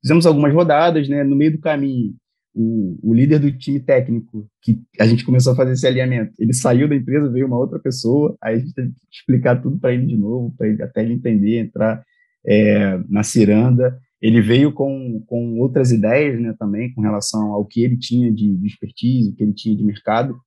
[0.01, 2.15] Fizemos algumas rodadas, né, no meio do caminho,
[2.55, 6.53] o, o, líder do time técnico, que a gente começou a fazer esse alinhamento, ele
[6.53, 9.93] saiu da empresa, veio uma outra pessoa, aí a gente teve que explicar tudo para
[9.93, 12.03] ele de novo, para ele até ele entender, entrar
[12.45, 13.99] é, na ciranda.
[14.21, 18.55] Ele veio com, com outras ideias né, também, com relação ao que ele tinha de,
[18.57, 20.37] de expertise, o que ele tinha de mercado.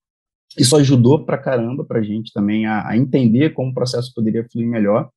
[0.58, 4.46] Isso ajudou para caramba para a gente também a, a, entender como o processo poderia
[4.50, 5.08] fluir melhor.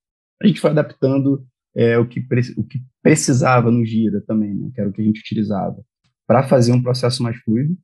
[0.41, 2.21] A gente foi adaptando é, o, que
[2.57, 5.83] o que precisava no Gira também, né, que era o que a gente utilizava,
[6.25, 7.77] para fazer um processo mais fluido.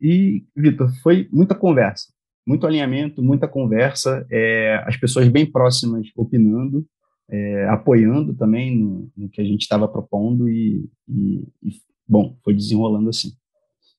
[0.00, 2.12] E, Vitor, foi muita conversa,
[2.46, 6.86] muito alinhamento, muita conversa, é, as pessoas bem próximas opinando,
[7.30, 11.72] é, apoiando também no, no, que a gente estava propondo e, e, e,
[12.06, 13.32] bom, foi desenrolando assim.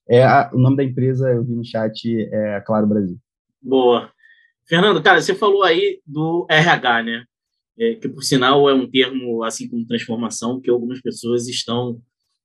[0.08, 3.18] É a, o nome da empresa, eu vi no chat, é Claro Brasil.
[3.62, 4.12] Boa.
[4.68, 7.24] Fernando, cara, você falou aí do RH, né?
[7.78, 12.00] É, que por sinal é um termo, assim como transformação, que algumas pessoas estão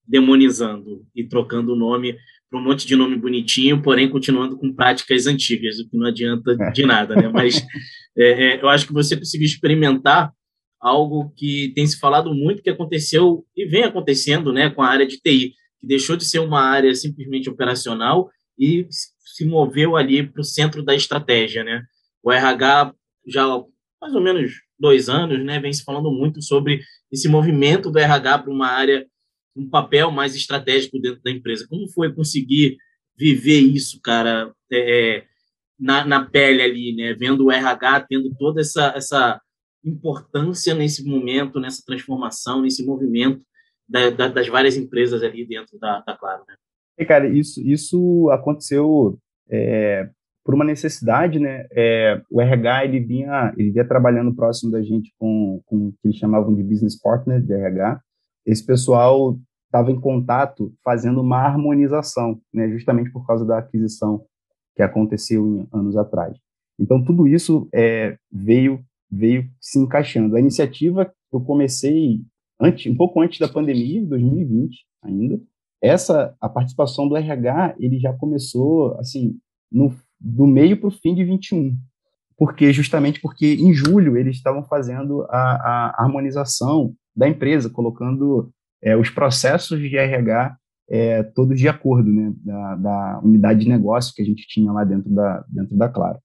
[0.06, 2.16] demonizando e trocando o nome
[2.50, 6.56] para um monte de nome bonitinho, porém continuando com práticas antigas, o que não adianta
[6.58, 6.70] é.
[6.72, 7.28] de nada, né?
[7.28, 7.64] Mas
[8.18, 10.32] é, é, eu acho que você conseguiu experimentar
[10.80, 15.06] algo que tem se falado muito que aconteceu e vem acontecendo, né, com a área
[15.06, 20.40] de TI, que deixou de ser uma área simplesmente operacional e se moveu ali para
[20.40, 21.82] o centro da estratégia, né?
[22.22, 22.94] O RH
[23.26, 23.62] já há
[24.00, 26.80] mais ou menos dois anos, né, vem se falando muito sobre
[27.12, 29.06] esse movimento do RH para uma área,
[29.54, 31.66] um papel mais estratégico dentro da empresa.
[31.68, 32.78] Como foi conseguir
[33.16, 35.24] viver isso, cara, é, é
[35.78, 39.40] na, na pele ali, né, vendo o RH tendo toda essa, essa
[39.84, 43.42] importância nesse momento, nessa transformação, nesse movimento
[43.88, 46.54] da, da, das várias empresas ali dentro da, da Claro, né?
[46.98, 49.18] E, cara, isso, isso aconteceu
[49.50, 50.08] é,
[50.44, 51.66] por uma necessidade, né?
[51.72, 56.08] É, o RH ele vinha, ele vinha trabalhando próximo da gente com, com o que
[56.08, 58.00] eles chamavam de business partner de RH.
[58.46, 62.68] Esse pessoal estava em contato fazendo uma harmonização, né?
[62.68, 64.24] Justamente por causa da aquisição
[64.76, 66.36] que aconteceu em, anos atrás.
[66.78, 70.36] Então tudo isso é, veio veio se encaixando.
[70.36, 72.20] A iniciativa eu comecei
[72.60, 75.40] antes, um pouco antes da pandemia, 2020 ainda.
[75.82, 79.38] Essa a participação do RH ele já começou assim
[79.72, 81.74] no do meio para o fim de 21,
[82.36, 88.94] porque justamente porque em julho eles estavam fazendo a, a harmonização da empresa, colocando é,
[88.94, 90.56] os processos de RH
[90.90, 94.84] é, todos de acordo, né, da, da, unidade de negócio que a gente tinha lá
[94.84, 96.18] dentro da dentro da Claro.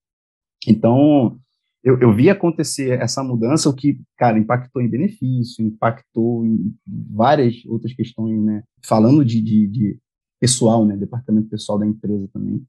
[0.68, 1.40] Então
[1.86, 7.64] eu, eu vi acontecer essa mudança, o que, cara, impactou em benefício, impactou em várias
[7.68, 8.64] outras questões, né?
[8.84, 10.00] Falando de, de, de
[10.40, 10.98] pessoal, né?
[10.98, 12.60] Departamento pessoal da empresa também,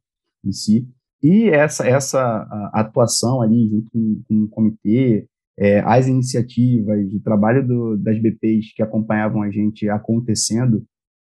[0.45, 0.87] em si.
[1.23, 2.43] E essa, essa
[2.75, 5.27] atuação ali junto com, com o comitê,
[5.59, 10.85] é, as iniciativas, o trabalho do, das BPs que acompanhavam a gente acontecendo,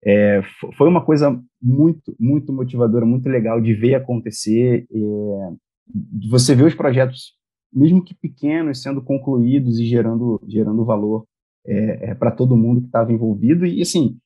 [0.03, 0.41] é,
[0.75, 5.53] foi uma coisa muito, muito motivadora, muito legal de ver acontecer, é,
[5.87, 7.35] de você ver os projetos,
[7.75, 11.25] mesmo que pequenos, sendo concluídos e gerando, gerando valor
[11.67, 13.67] é, é para todo mundo que estava envolvido.
[13.67, 14.19] E, assim,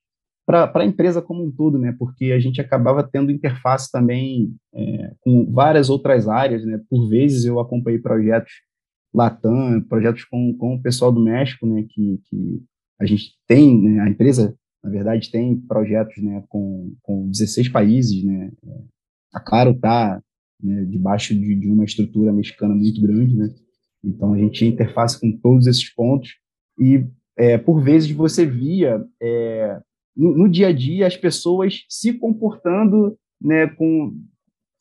[0.49, 1.95] para a empresa como um todo, né?
[1.99, 6.81] Porque a gente acabava tendo interface também é, com várias outras áreas, né?
[6.89, 8.53] Por vezes eu acompanhei projetos
[9.15, 11.85] Latam, projetos com, com o pessoal do México, né?
[11.89, 12.63] Que, que
[12.99, 14.01] a gente tem, né?
[14.01, 16.43] a empresa, na verdade, tem projetos, né?
[16.49, 18.51] Com, com 16 países, né?
[19.35, 20.19] A Claro está
[20.63, 23.49] né, debaixo de, de uma estrutura mexicana muito grande, né?
[24.03, 26.37] Então a gente interface com todos esses pontos
[26.79, 29.81] e é, por vezes você via é,
[30.17, 34.17] no, no, dia a dia as pessoas se comportando né, com,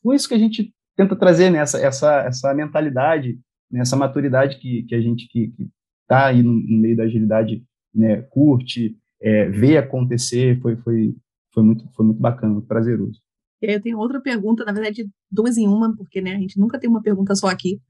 [0.02, 3.38] com isso que a gente tenta trazer nessa né, essa, essa mentalidade,
[3.70, 5.52] né, maturidade que, que a gente que
[6.02, 7.62] está aí no, no, meio da agilidade
[7.94, 11.14] né, curte, é, acontecer, foi, foi,
[11.52, 13.20] foi, muito, foi muito bacana, prazeroso.
[13.60, 16.58] E aí eu tenho outra pergunta, na verdade, duas em uma, porque né, a gente
[16.58, 17.80] nunca tem uma pergunta só aqui.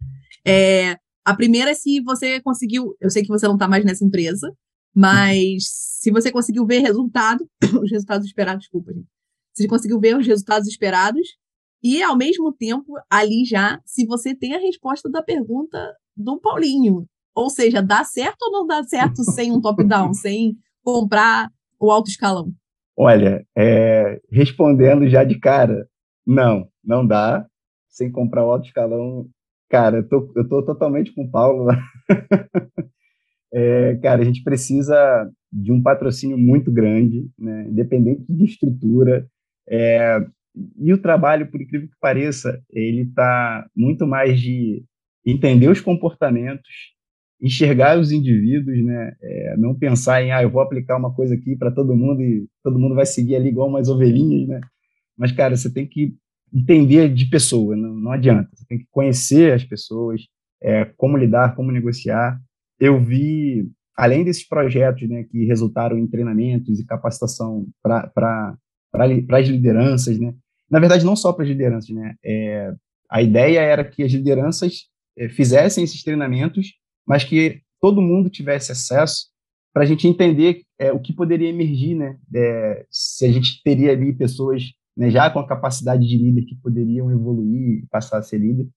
[0.47, 4.05] É, a primeira é se você conseguiu, eu sei que você não está mais nessa
[4.05, 4.51] empresa,
[4.95, 5.65] mas
[6.01, 7.47] se você conseguiu ver resultado,
[7.83, 9.07] os resultados esperados, desculpa, gente.
[9.53, 11.37] Se você conseguiu ver os resultados esperados
[11.83, 17.07] e, ao mesmo tempo, ali já, se você tem a resposta da pergunta do Paulinho.
[17.35, 22.09] Ou seja, dá certo ou não dá certo sem um top-down, sem comprar o alto
[22.09, 22.53] escalão?
[23.01, 25.89] Olha, é, respondendo já de cara,
[26.27, 27.47] não, não dá.
[27.89, 29.29] Sem comprar o alto escalão,
[29.71, 31.69] cara, eu tô, eu tô totalmente com o Paulo.
[33.51, 39.27] É, cara, a gente precisa de um patrocínio muito grande, né, independente de estrutura.
[39.67, 40.21] É,
[40.79, 44.85] e o trabalho, por incrível que pareça, ele está muito mais de
[45.25, 46.69] entender os comportamentos,
[47.41, 51.57] enxergar os indivíduos, né, é, não pensar em, ah, eu vou aplicar uma coisa aqui
[51.57, 54.61] para todo mundo e todo mundo vai seguir ali igual umas ovelhinhas, né?
[55.17, 56.15] Mas, cara, você tem que
[56.53, 58.51] entender de pessoa, não, não adianta.
[58.55, 60.23] Você tem que conhecer as pessoas,
[60.63, 62.41] é, como lidar, como negociar
[62.79, 68.57] eu vi, além desses projetos né, que resultaram em treinamentos e capacitação para
[68.95, 70.33] as lideranças, né,
[70.71, 72.73] na verdade, não só para as lideranças, né, é,
[73.11, 74.85] a ideia era que as lideranças
[75.17, 76.75] é, fizessem esses treinamentos,
[77.09, 79.29] mas que todo mundo tivesse acesso
[79.73, 83.93] para a gente entender é, o que poderia emergir, né, é, se a gente teria
[83.93, 84.65] ali pessoas
[84.97, 88.69] né, já com a capacidade de líder que poderiam evoluir e passar a ser líder,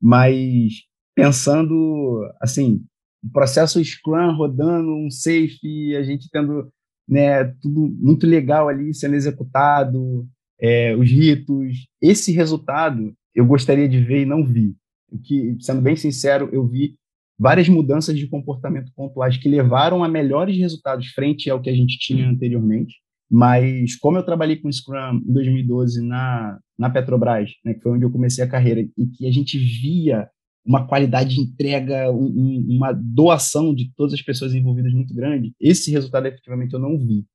[0.00, 0.82] mas
[1.14, 2.84] pensando, assim,
[3.24, 6.70] o processo Scrum rodando, um safe, a gente tendo
[7.08, 10.28] né, tudo muito legal ali sendo executado,
[10.60, 14.76] é, os ritos, esse resultado eu gostaria de ver e não vi.
[15.10, 16.96] O que, sendo bem sincero, eu vi
[17.38, 21.98] várias mudanças de comportamento pontuais que levaram a melhores resultados frente ao que a gente
[21.98, 22.96] tinha anteriormente.
[23.30, 28.04] Mas como eu trabalhei com Scrum em 2012 na, na Petrobras, né, que foi onde
[28.04, 30.28] eu comecei a carreira, em que a gente via
[30.64, 35.52] uma qualidade de entrega, um, um, uma doação de todas as pessoas envolvidas muito grande,
[35.60, 37.26] esse resultado efetivamente eu não vi.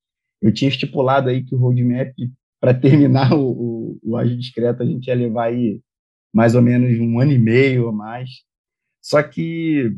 [0.42, 2.14] Eu tinha estipulado aí que o roadmap,
[2.60, 5.82] para terminar o, o, o Agile Discreto, a gente ia levar aí
[6.34, 8.30] mais ou menos um ano e meio ou mais.
[9.02, 9.96] Só que,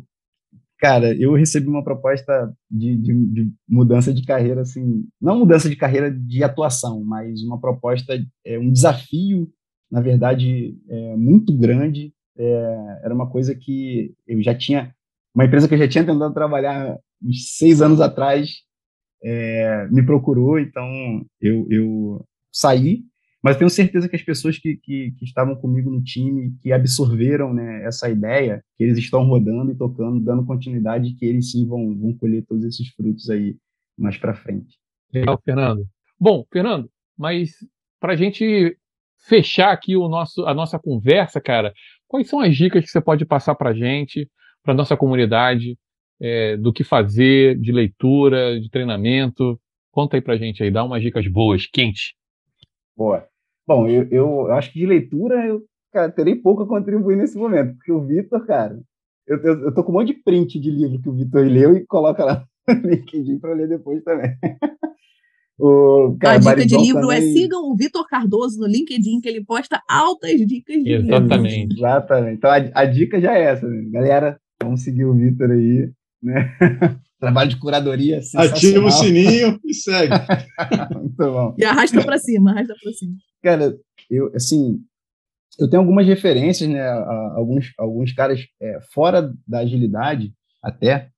[0.79, 5.75] cara, eu recebi uma proposta de, de, de, mudança de carreira, assim, não mudança de
[5.75, 8.13] carreira de atuação, mas uma proposta,
[8.45, 9.51] é, um desafio,
[9.91, 12.13] na verdade, é, muito grande.
[12.37, 14.95] É, era uma coisa que eu já tinha,
[15.35, 18.49] uma empresa que eu já tinha tentado trabalhar uns seis anos atrás,
[19.23, 20.85] é, me procurou, então
[21.39, 23.03] eu, eu saí
[23.43, 27.53] mas tenho certeza que as pessoas que, que, que, estavam comigo no time, que absorveram
[27.53, 31.97] né, essa ideia, que eles estão rodando e tocando, dando continuidade, que eles sim vão,
[31.97, 33.57] vão colher todos esses frutos aí
[33.97, 34.77] mais para frente.
[35.11, 35.87] Legal, Fernando.
[36.19, 37.51] Bom, Fernando, mas
[37.99, 38.77] para a gente
[39.27, 41.73] fechar aqui o nosso, a nossa conversa, cara,
[42.07, 44.29] quais são as dicas que você pode passar para a gente,
[44.63, 45.77] para a nossa comunidade,
[46.19, 49.59] é, do que fazer, de leitura, de treinamento?
[49.91, 52.13] Conta aí para a gente aí, dá umas dicas boas, quentes.
[52.95, 53.30] Boa.
[53.72, 55.63] Bom, eu, eu, acho que de leitura eu
[55.93, 58.78] cara, terei pouco a contribuir nesse momento, porque o Vitor, cara,
[59.26, 61.78] eu, eu, eu, tô com um monte de print de livro que o Vitor leu
[61.78, 64.30] e coloca lá no LinkedIn para ler depois também.
[65.57, 67.30] o, cara, a dica de livro é também...
[67.30, 71.55] é sigam o Vitor Cardoso no LinkedIn, que ele posta altas dicas de Exatamente.
[71.55, 71.78] livro.
[71.78, 72.36] Exatamente.
[72.36, 73.89] Então a, a dica já é essa, né?
[73.89, 74.38] galera.
[74.61, 75.89] Vamos seguir o Vitor aí,
[76.22, 76.53] né?
[77.22, 80.13] Trabalho de curadoria Ativa o sininho e segue.
[80.93, 81.55] Muito bom.
[81.57, 83.13] E arrasta para cima, arrasta para cima.
[83.41, 83.77] Cara,
[84.09, 84.83] eu, assim,
[85.59, 91.09] eu tenho algumas referências, né, a, alguns, alguns caras é, fora da agilidade, até,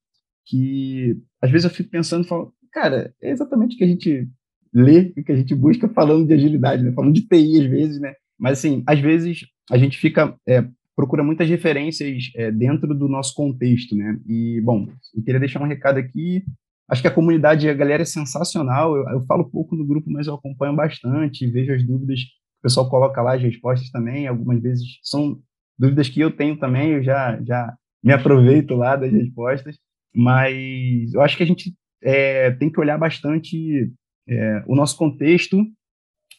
[0.46, 4.28] que às vezes eu fico pensando, falo, cara, é exatamente o que a gente
[4.72, 8.00] lê e que a gente busca falando de agilidade, né, falando de TI às vezes,
[8.00, 10.66] né, mas assim, às vezes a gente fica, é,
[10.96, 15.66] procura muitas referências é, dentro do nosso contexto, né, e, bom, eu queria deixar um
[15.66, 16.44] recado aqui,
[16.88, 18.96] Acho que a comunidade, a galera é sensacional.
[18.96, 22.20] Eu, eu, falo pouco no grupo, mas eu acompanho bastante, vejo as dúvidas.
[22.58, 24.26] O pessoal coloca lá as respostas também.
[24.26, 25.38] Algumas vezes são
[25.78, 29.76] dúvidas que eu tenho também, eu já, já me aproveito lá das respostas.
[30.14, 33.90] Mas eu acho que a gente é, tem que olhar bastante
[34.28, 35.64] é, o nosso contexto,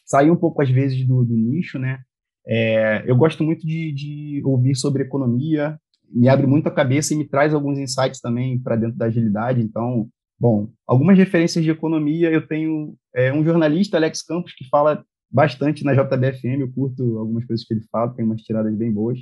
[0.04, 2.00] sair um pouco, às vezes, do, do nicho, né?
[2.46, 5.78] É, eu gosto muito de, de, ouvir sobre economia,
[6.08, 9.60] me abre muito a cabeça e me traz alguns insights também para dentro da agilidade.
[9.60, 10.08] Então,
[10.38, 15.82] Bom, algumas referências de economia, eu tenho é, um jornalista, Alex Campos, que fala bastante
[15.82, 19.18] na JBFM, eu curto algumas coisas que ele fala, tem umas tiradas bem boas.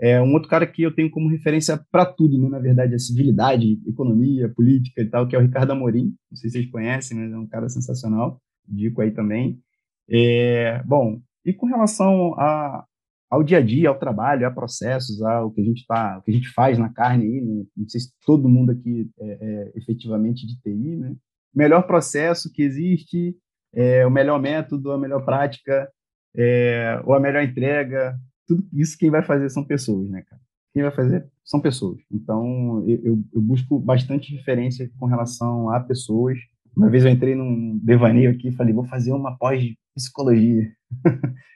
[0.00, 2.48] É um outro cara que eu tenho como referência para tudo, né?
[2.48, 6.48] na verdade, a civilidade, economia, política e tal, que é o Ricardo Amorim, não sei
[6.48, 9.60] se vocês conhecem, mas é um cara sensacional, digo aí também.
[10.08, 12.84] É, bom, e com relação a,
[13.30, 16.32] ao dia a dia, ao trabalho, a processos, ao que a gente tá, o que
[16.32, 17.64] a gente faz na carne aí, né?
[17.76, 21.14] não sei se todo mundo aqui é, é efetivamente de TI, né?
[21.54, 23.36] O melhor processo que existe,
[23.72, 25.88] é, o melhor método, a melhor prática,
[26.36, 30.42] é, ou a melhor entrega, tudo isso quem vai fazer são pessoas, né, cara?
[30.72, 31.98] Quem vai fazer são pessoas.
[32.10, 36.38] Então, eu, eu busco bastante referência com relação a pessoas.
[36.76, 40.72] Uma vez eu entrei num devaneio aqui e falei, vou fazer uma pós-psicologia.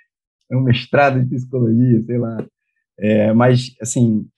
[0.56, 2.46] um mestrado em psicologia, sei lá.
[2.98, 4.28] É, mas, assim,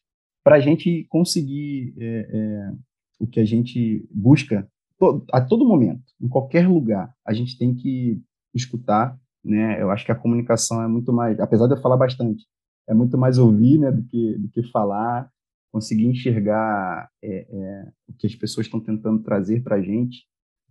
[0.43, 2.73] para a gente conseguir é, é,
[3.19, 7.75] o que a gente busca to, a todo momento, em qualquer lugar, a gente tem
[7.75, 8.21] que
[8.55, 9.81] escutar, né?
[9.81, 12.45] Eu acho que a comunicação é muito mais, apesar de eu falar bastante,
[12.89, 15.29] é muito mais ouvir, né, do que, do que falar,
[15.73, 20.25] conseguir enxergar é, é, o que as pessoas estão tentando trazer para a gente,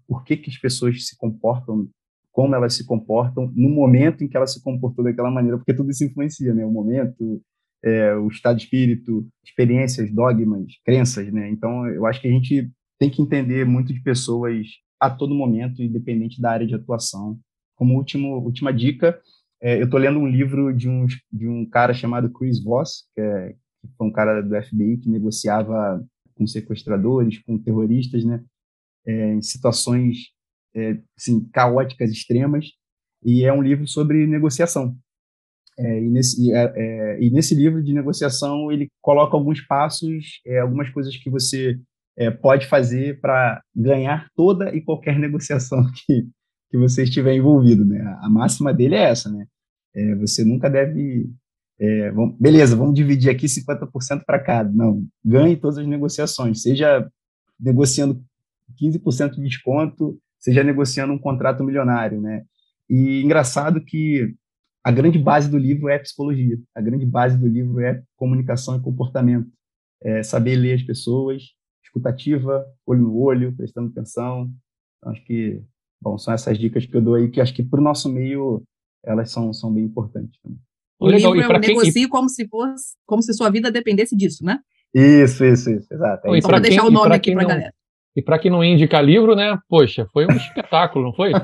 [0.07, 1.89] por que, que as pessoas se comportam
[2.35, 5.89] como elas se comportam no momento em que ela se comportou daquela maneira, porque tudo
[5.89, 6.65] isso influencia, né?
[6.65, 7.41] O momento,
[7.81, 11.49] é, o estado de espírito, experiências, dogmas, crenças, né?
[11.49, 12.69] Então, eu acho que a gente
[12.99, 14.67] tem que entender muito de pessoas
[14.99, 17.39] a todo momento, independente da área de atuação.
[17.73, 19.17] Como último, última dica,
[19.61, 23.21] é, eu estou lendo um livro de um, de um cara chamado Chris Voss, que,
[23.21, 28.43] é, que foi um cara do FBI que negociava com sequestradores, com terroristas, né?
[29.07, 30.34] É, em situações
[30.75, 32.67] é, assim, caóticas extremas.
[33.23, 34.95] e é um livro sobre negociação.
[35.77, 40.59] É, e, nesse, é, é, e, nesse, livro de negociação ele coloca alguns passos, é,
[40.59, 41.77] algumas coisas que você
[42.17, 46.27] é, pode fazer para ganhar toda e qualquer negociação que,
[46.69, 47.85] que você estiver envolvido.
[47.85, 48.01] Né?
[48.21, 49.45] A máxima dele é essa, né?
[50.19, 51.29] Você nunca deve
[51.79, 54.71] é, vamos, beleza, vamos dividir aqui 50% para cada.
[54.71, 57.09] Não, ganhe todas as negociações, seja
[57.59, 58.21] negociando
[58.81, 62.43] 15% de desconto, seja negociando um contrato milionário, né?
[62.87, 64.35] E engraçado que
[64.83, 68.81] a grande base do livro é psicologia, a grande base do livro é comunicação e
[68.81, 69.49] comportamento,
[70.03, 71.41] é saber ler as pessoas,
[71.83, 74.51] escutativa, olho no olho, prestando atenção.
[74.99, 75.63] Então, acho que,
[75.99, 78.61] bom, são essas dicas que eu dou aí, que acho que para o nosso meio
[79.03, 80.59] elas são, são bem importantes também.
[80.99, 81.33] O Legal.
[81.33, 82.07] livro eu negocio quem...
[82.07, 84.59] como se fosse, como se sua vida dependesse disso, né?
[84.93, 86.27] Isso, isso, isso, exato.
[86.27, 87.73] É Só para deixar o nome aqui para a galera.
[88.15, 89.57] E para quem não indica livro, né?
[89.67, 91.31] Poxa, foi um espetáculo, não foi?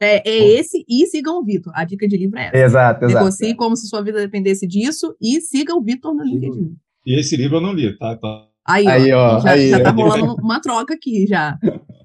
[0.00, 1.72] É, é esse e sigam o Vitor.
[1.74, 2.56] A dica de livro é essa.
[2.56, 3.18] Exato, exato.
[3.18, 6.76] Negocie como se sua vida dependesse disso e siga o Vitor no LinkedIn.
[7.04, 8.16] E esse livro eu não li, tá?
[8.16, 8.46] tá.
[8.64, 11.58] Aí, ó, aí, ó, já, aí, já tá rolando uma troca aqui já.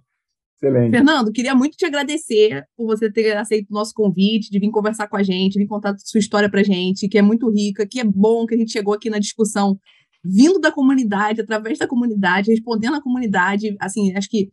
[0.57, 0.91] Excelente.
[0.91, 5.07] Fernando, queria muito te agradecer por você ter aceito o nosso convite, de vir conversar
[5.07, 8.03] com a gente, vir contar sua história pra gente, que é muito rica, que é
[8.03, 9.77] bom que a gente chegou aqui na discussão
[10.23, 13.75] vindo da comunidade, através da comunidade, respondendo à comunidade.
[13.79, 14.49] Assim, acho que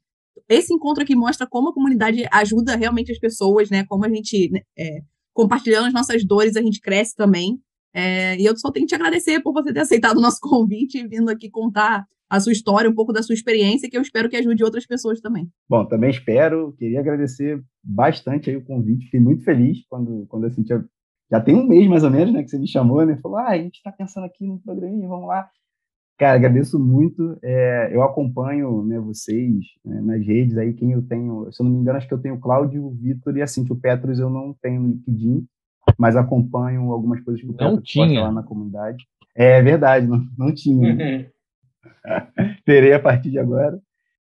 [0.49, 3.85] esse encontro aqui mostra como a comunidade ajuda realmente as pessoas, né?
[3.85, 5.01] Como a gente, né, é,
[5.33, 7.61] compartilhando as nossas dores, a gente cresce também.
[7.95, 10.99] É, e eu só tenho que te agradecer por você ter aceitado o nosso convite
[10.99, 14.29] e vindo aqui contar a sua história, um pouco da sua experiência, que eu espero
[14.29, 15.49] que ajude outras pessoas também.
[15.68, 16.73] Bom, também espero.
[16.79, 19.07] Queria agradecer bastante aí o convite.
[19.07, 20.73] Fiquei muito feliz quando, quando senti.
[21.31, 23.16] Já tem um mês mais ou menos, né, que você me chamou, né?
[23.22, 25.49] Falou, ah, a gente está pensando aqui no programa, vamos lá.
[26.18, 27.39] Cara, agradeço muito.
[27.43, 31.72] É, eu acompanho né, vocês né, nas redes aí, quem eu tenho, se eu não
[31.72, 34.18] me engano, acho que eu tenho o Cláudio, o Vitor e assim, que o Petros
[34.18, 35.47] eu não tenho no LinkedIn,
[35.97, 38.22] mas acompanho algumas coisas que o não Petros tinha.
[38.22, 39.07] lá na comunidade.
[39.35, 40.93] É verdade, não, não tinha.
[40.93, 41.24] Uhum.
[42.64, 43.78] Terei a partir de agora.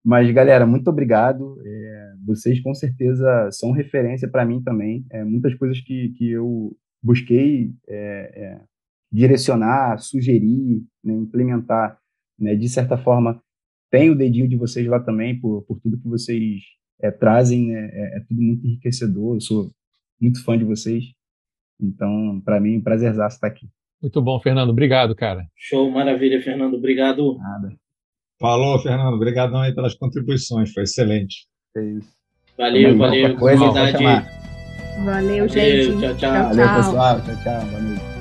[0.03, 1.57] Mas, galera, muito obrigado.
[1.65, 5.05] É, vocês, com certeza, são referência para mim também.
[5.09, 6.75] É, muitas coisas que, que eu
[7.05, 7.97] busquei é,
[8.35, 8.61] é
[9.11, 11.97] direcionar, sugerir, né, implementar,
[12.37, 13.41] né, de certa forma,
[13.89, 16.61] tem o dedinho de vocês lá também, por, por tudo que vocês
[16.99, 19.71] é, trazem, né, é, é, tudo muito enriquecedor, eu sou
[20.19, 21.05] muito fã de vocês,
[21.79, 23.67] então, para mim, é um prazerzaço estar aqui.
[24.01, 25.45] Muito bom, Fernando, obrigado, cara.
[25.55, 27.37] Show, maravilha, Fernando, obrigado.
[27.37, 27.75] Nada.
[28.39, 31.47] Falou, Fernando, obrigadão aí pelas contribuições, foi excelente.
[31.77, 32.13] É isso.
[32.57, 33.37] Valeu, valeu.
[33.37, 33.71] Coisa,
[34.97, 35.91] Valeu, gente.
[35.91, 36.43] Valeu, tchau, tchau.
[36.49, 37.21] Valeu, pessoal.
[37.21, 37.79] Tchau, tchau.
[37.81, 38.14] Noite.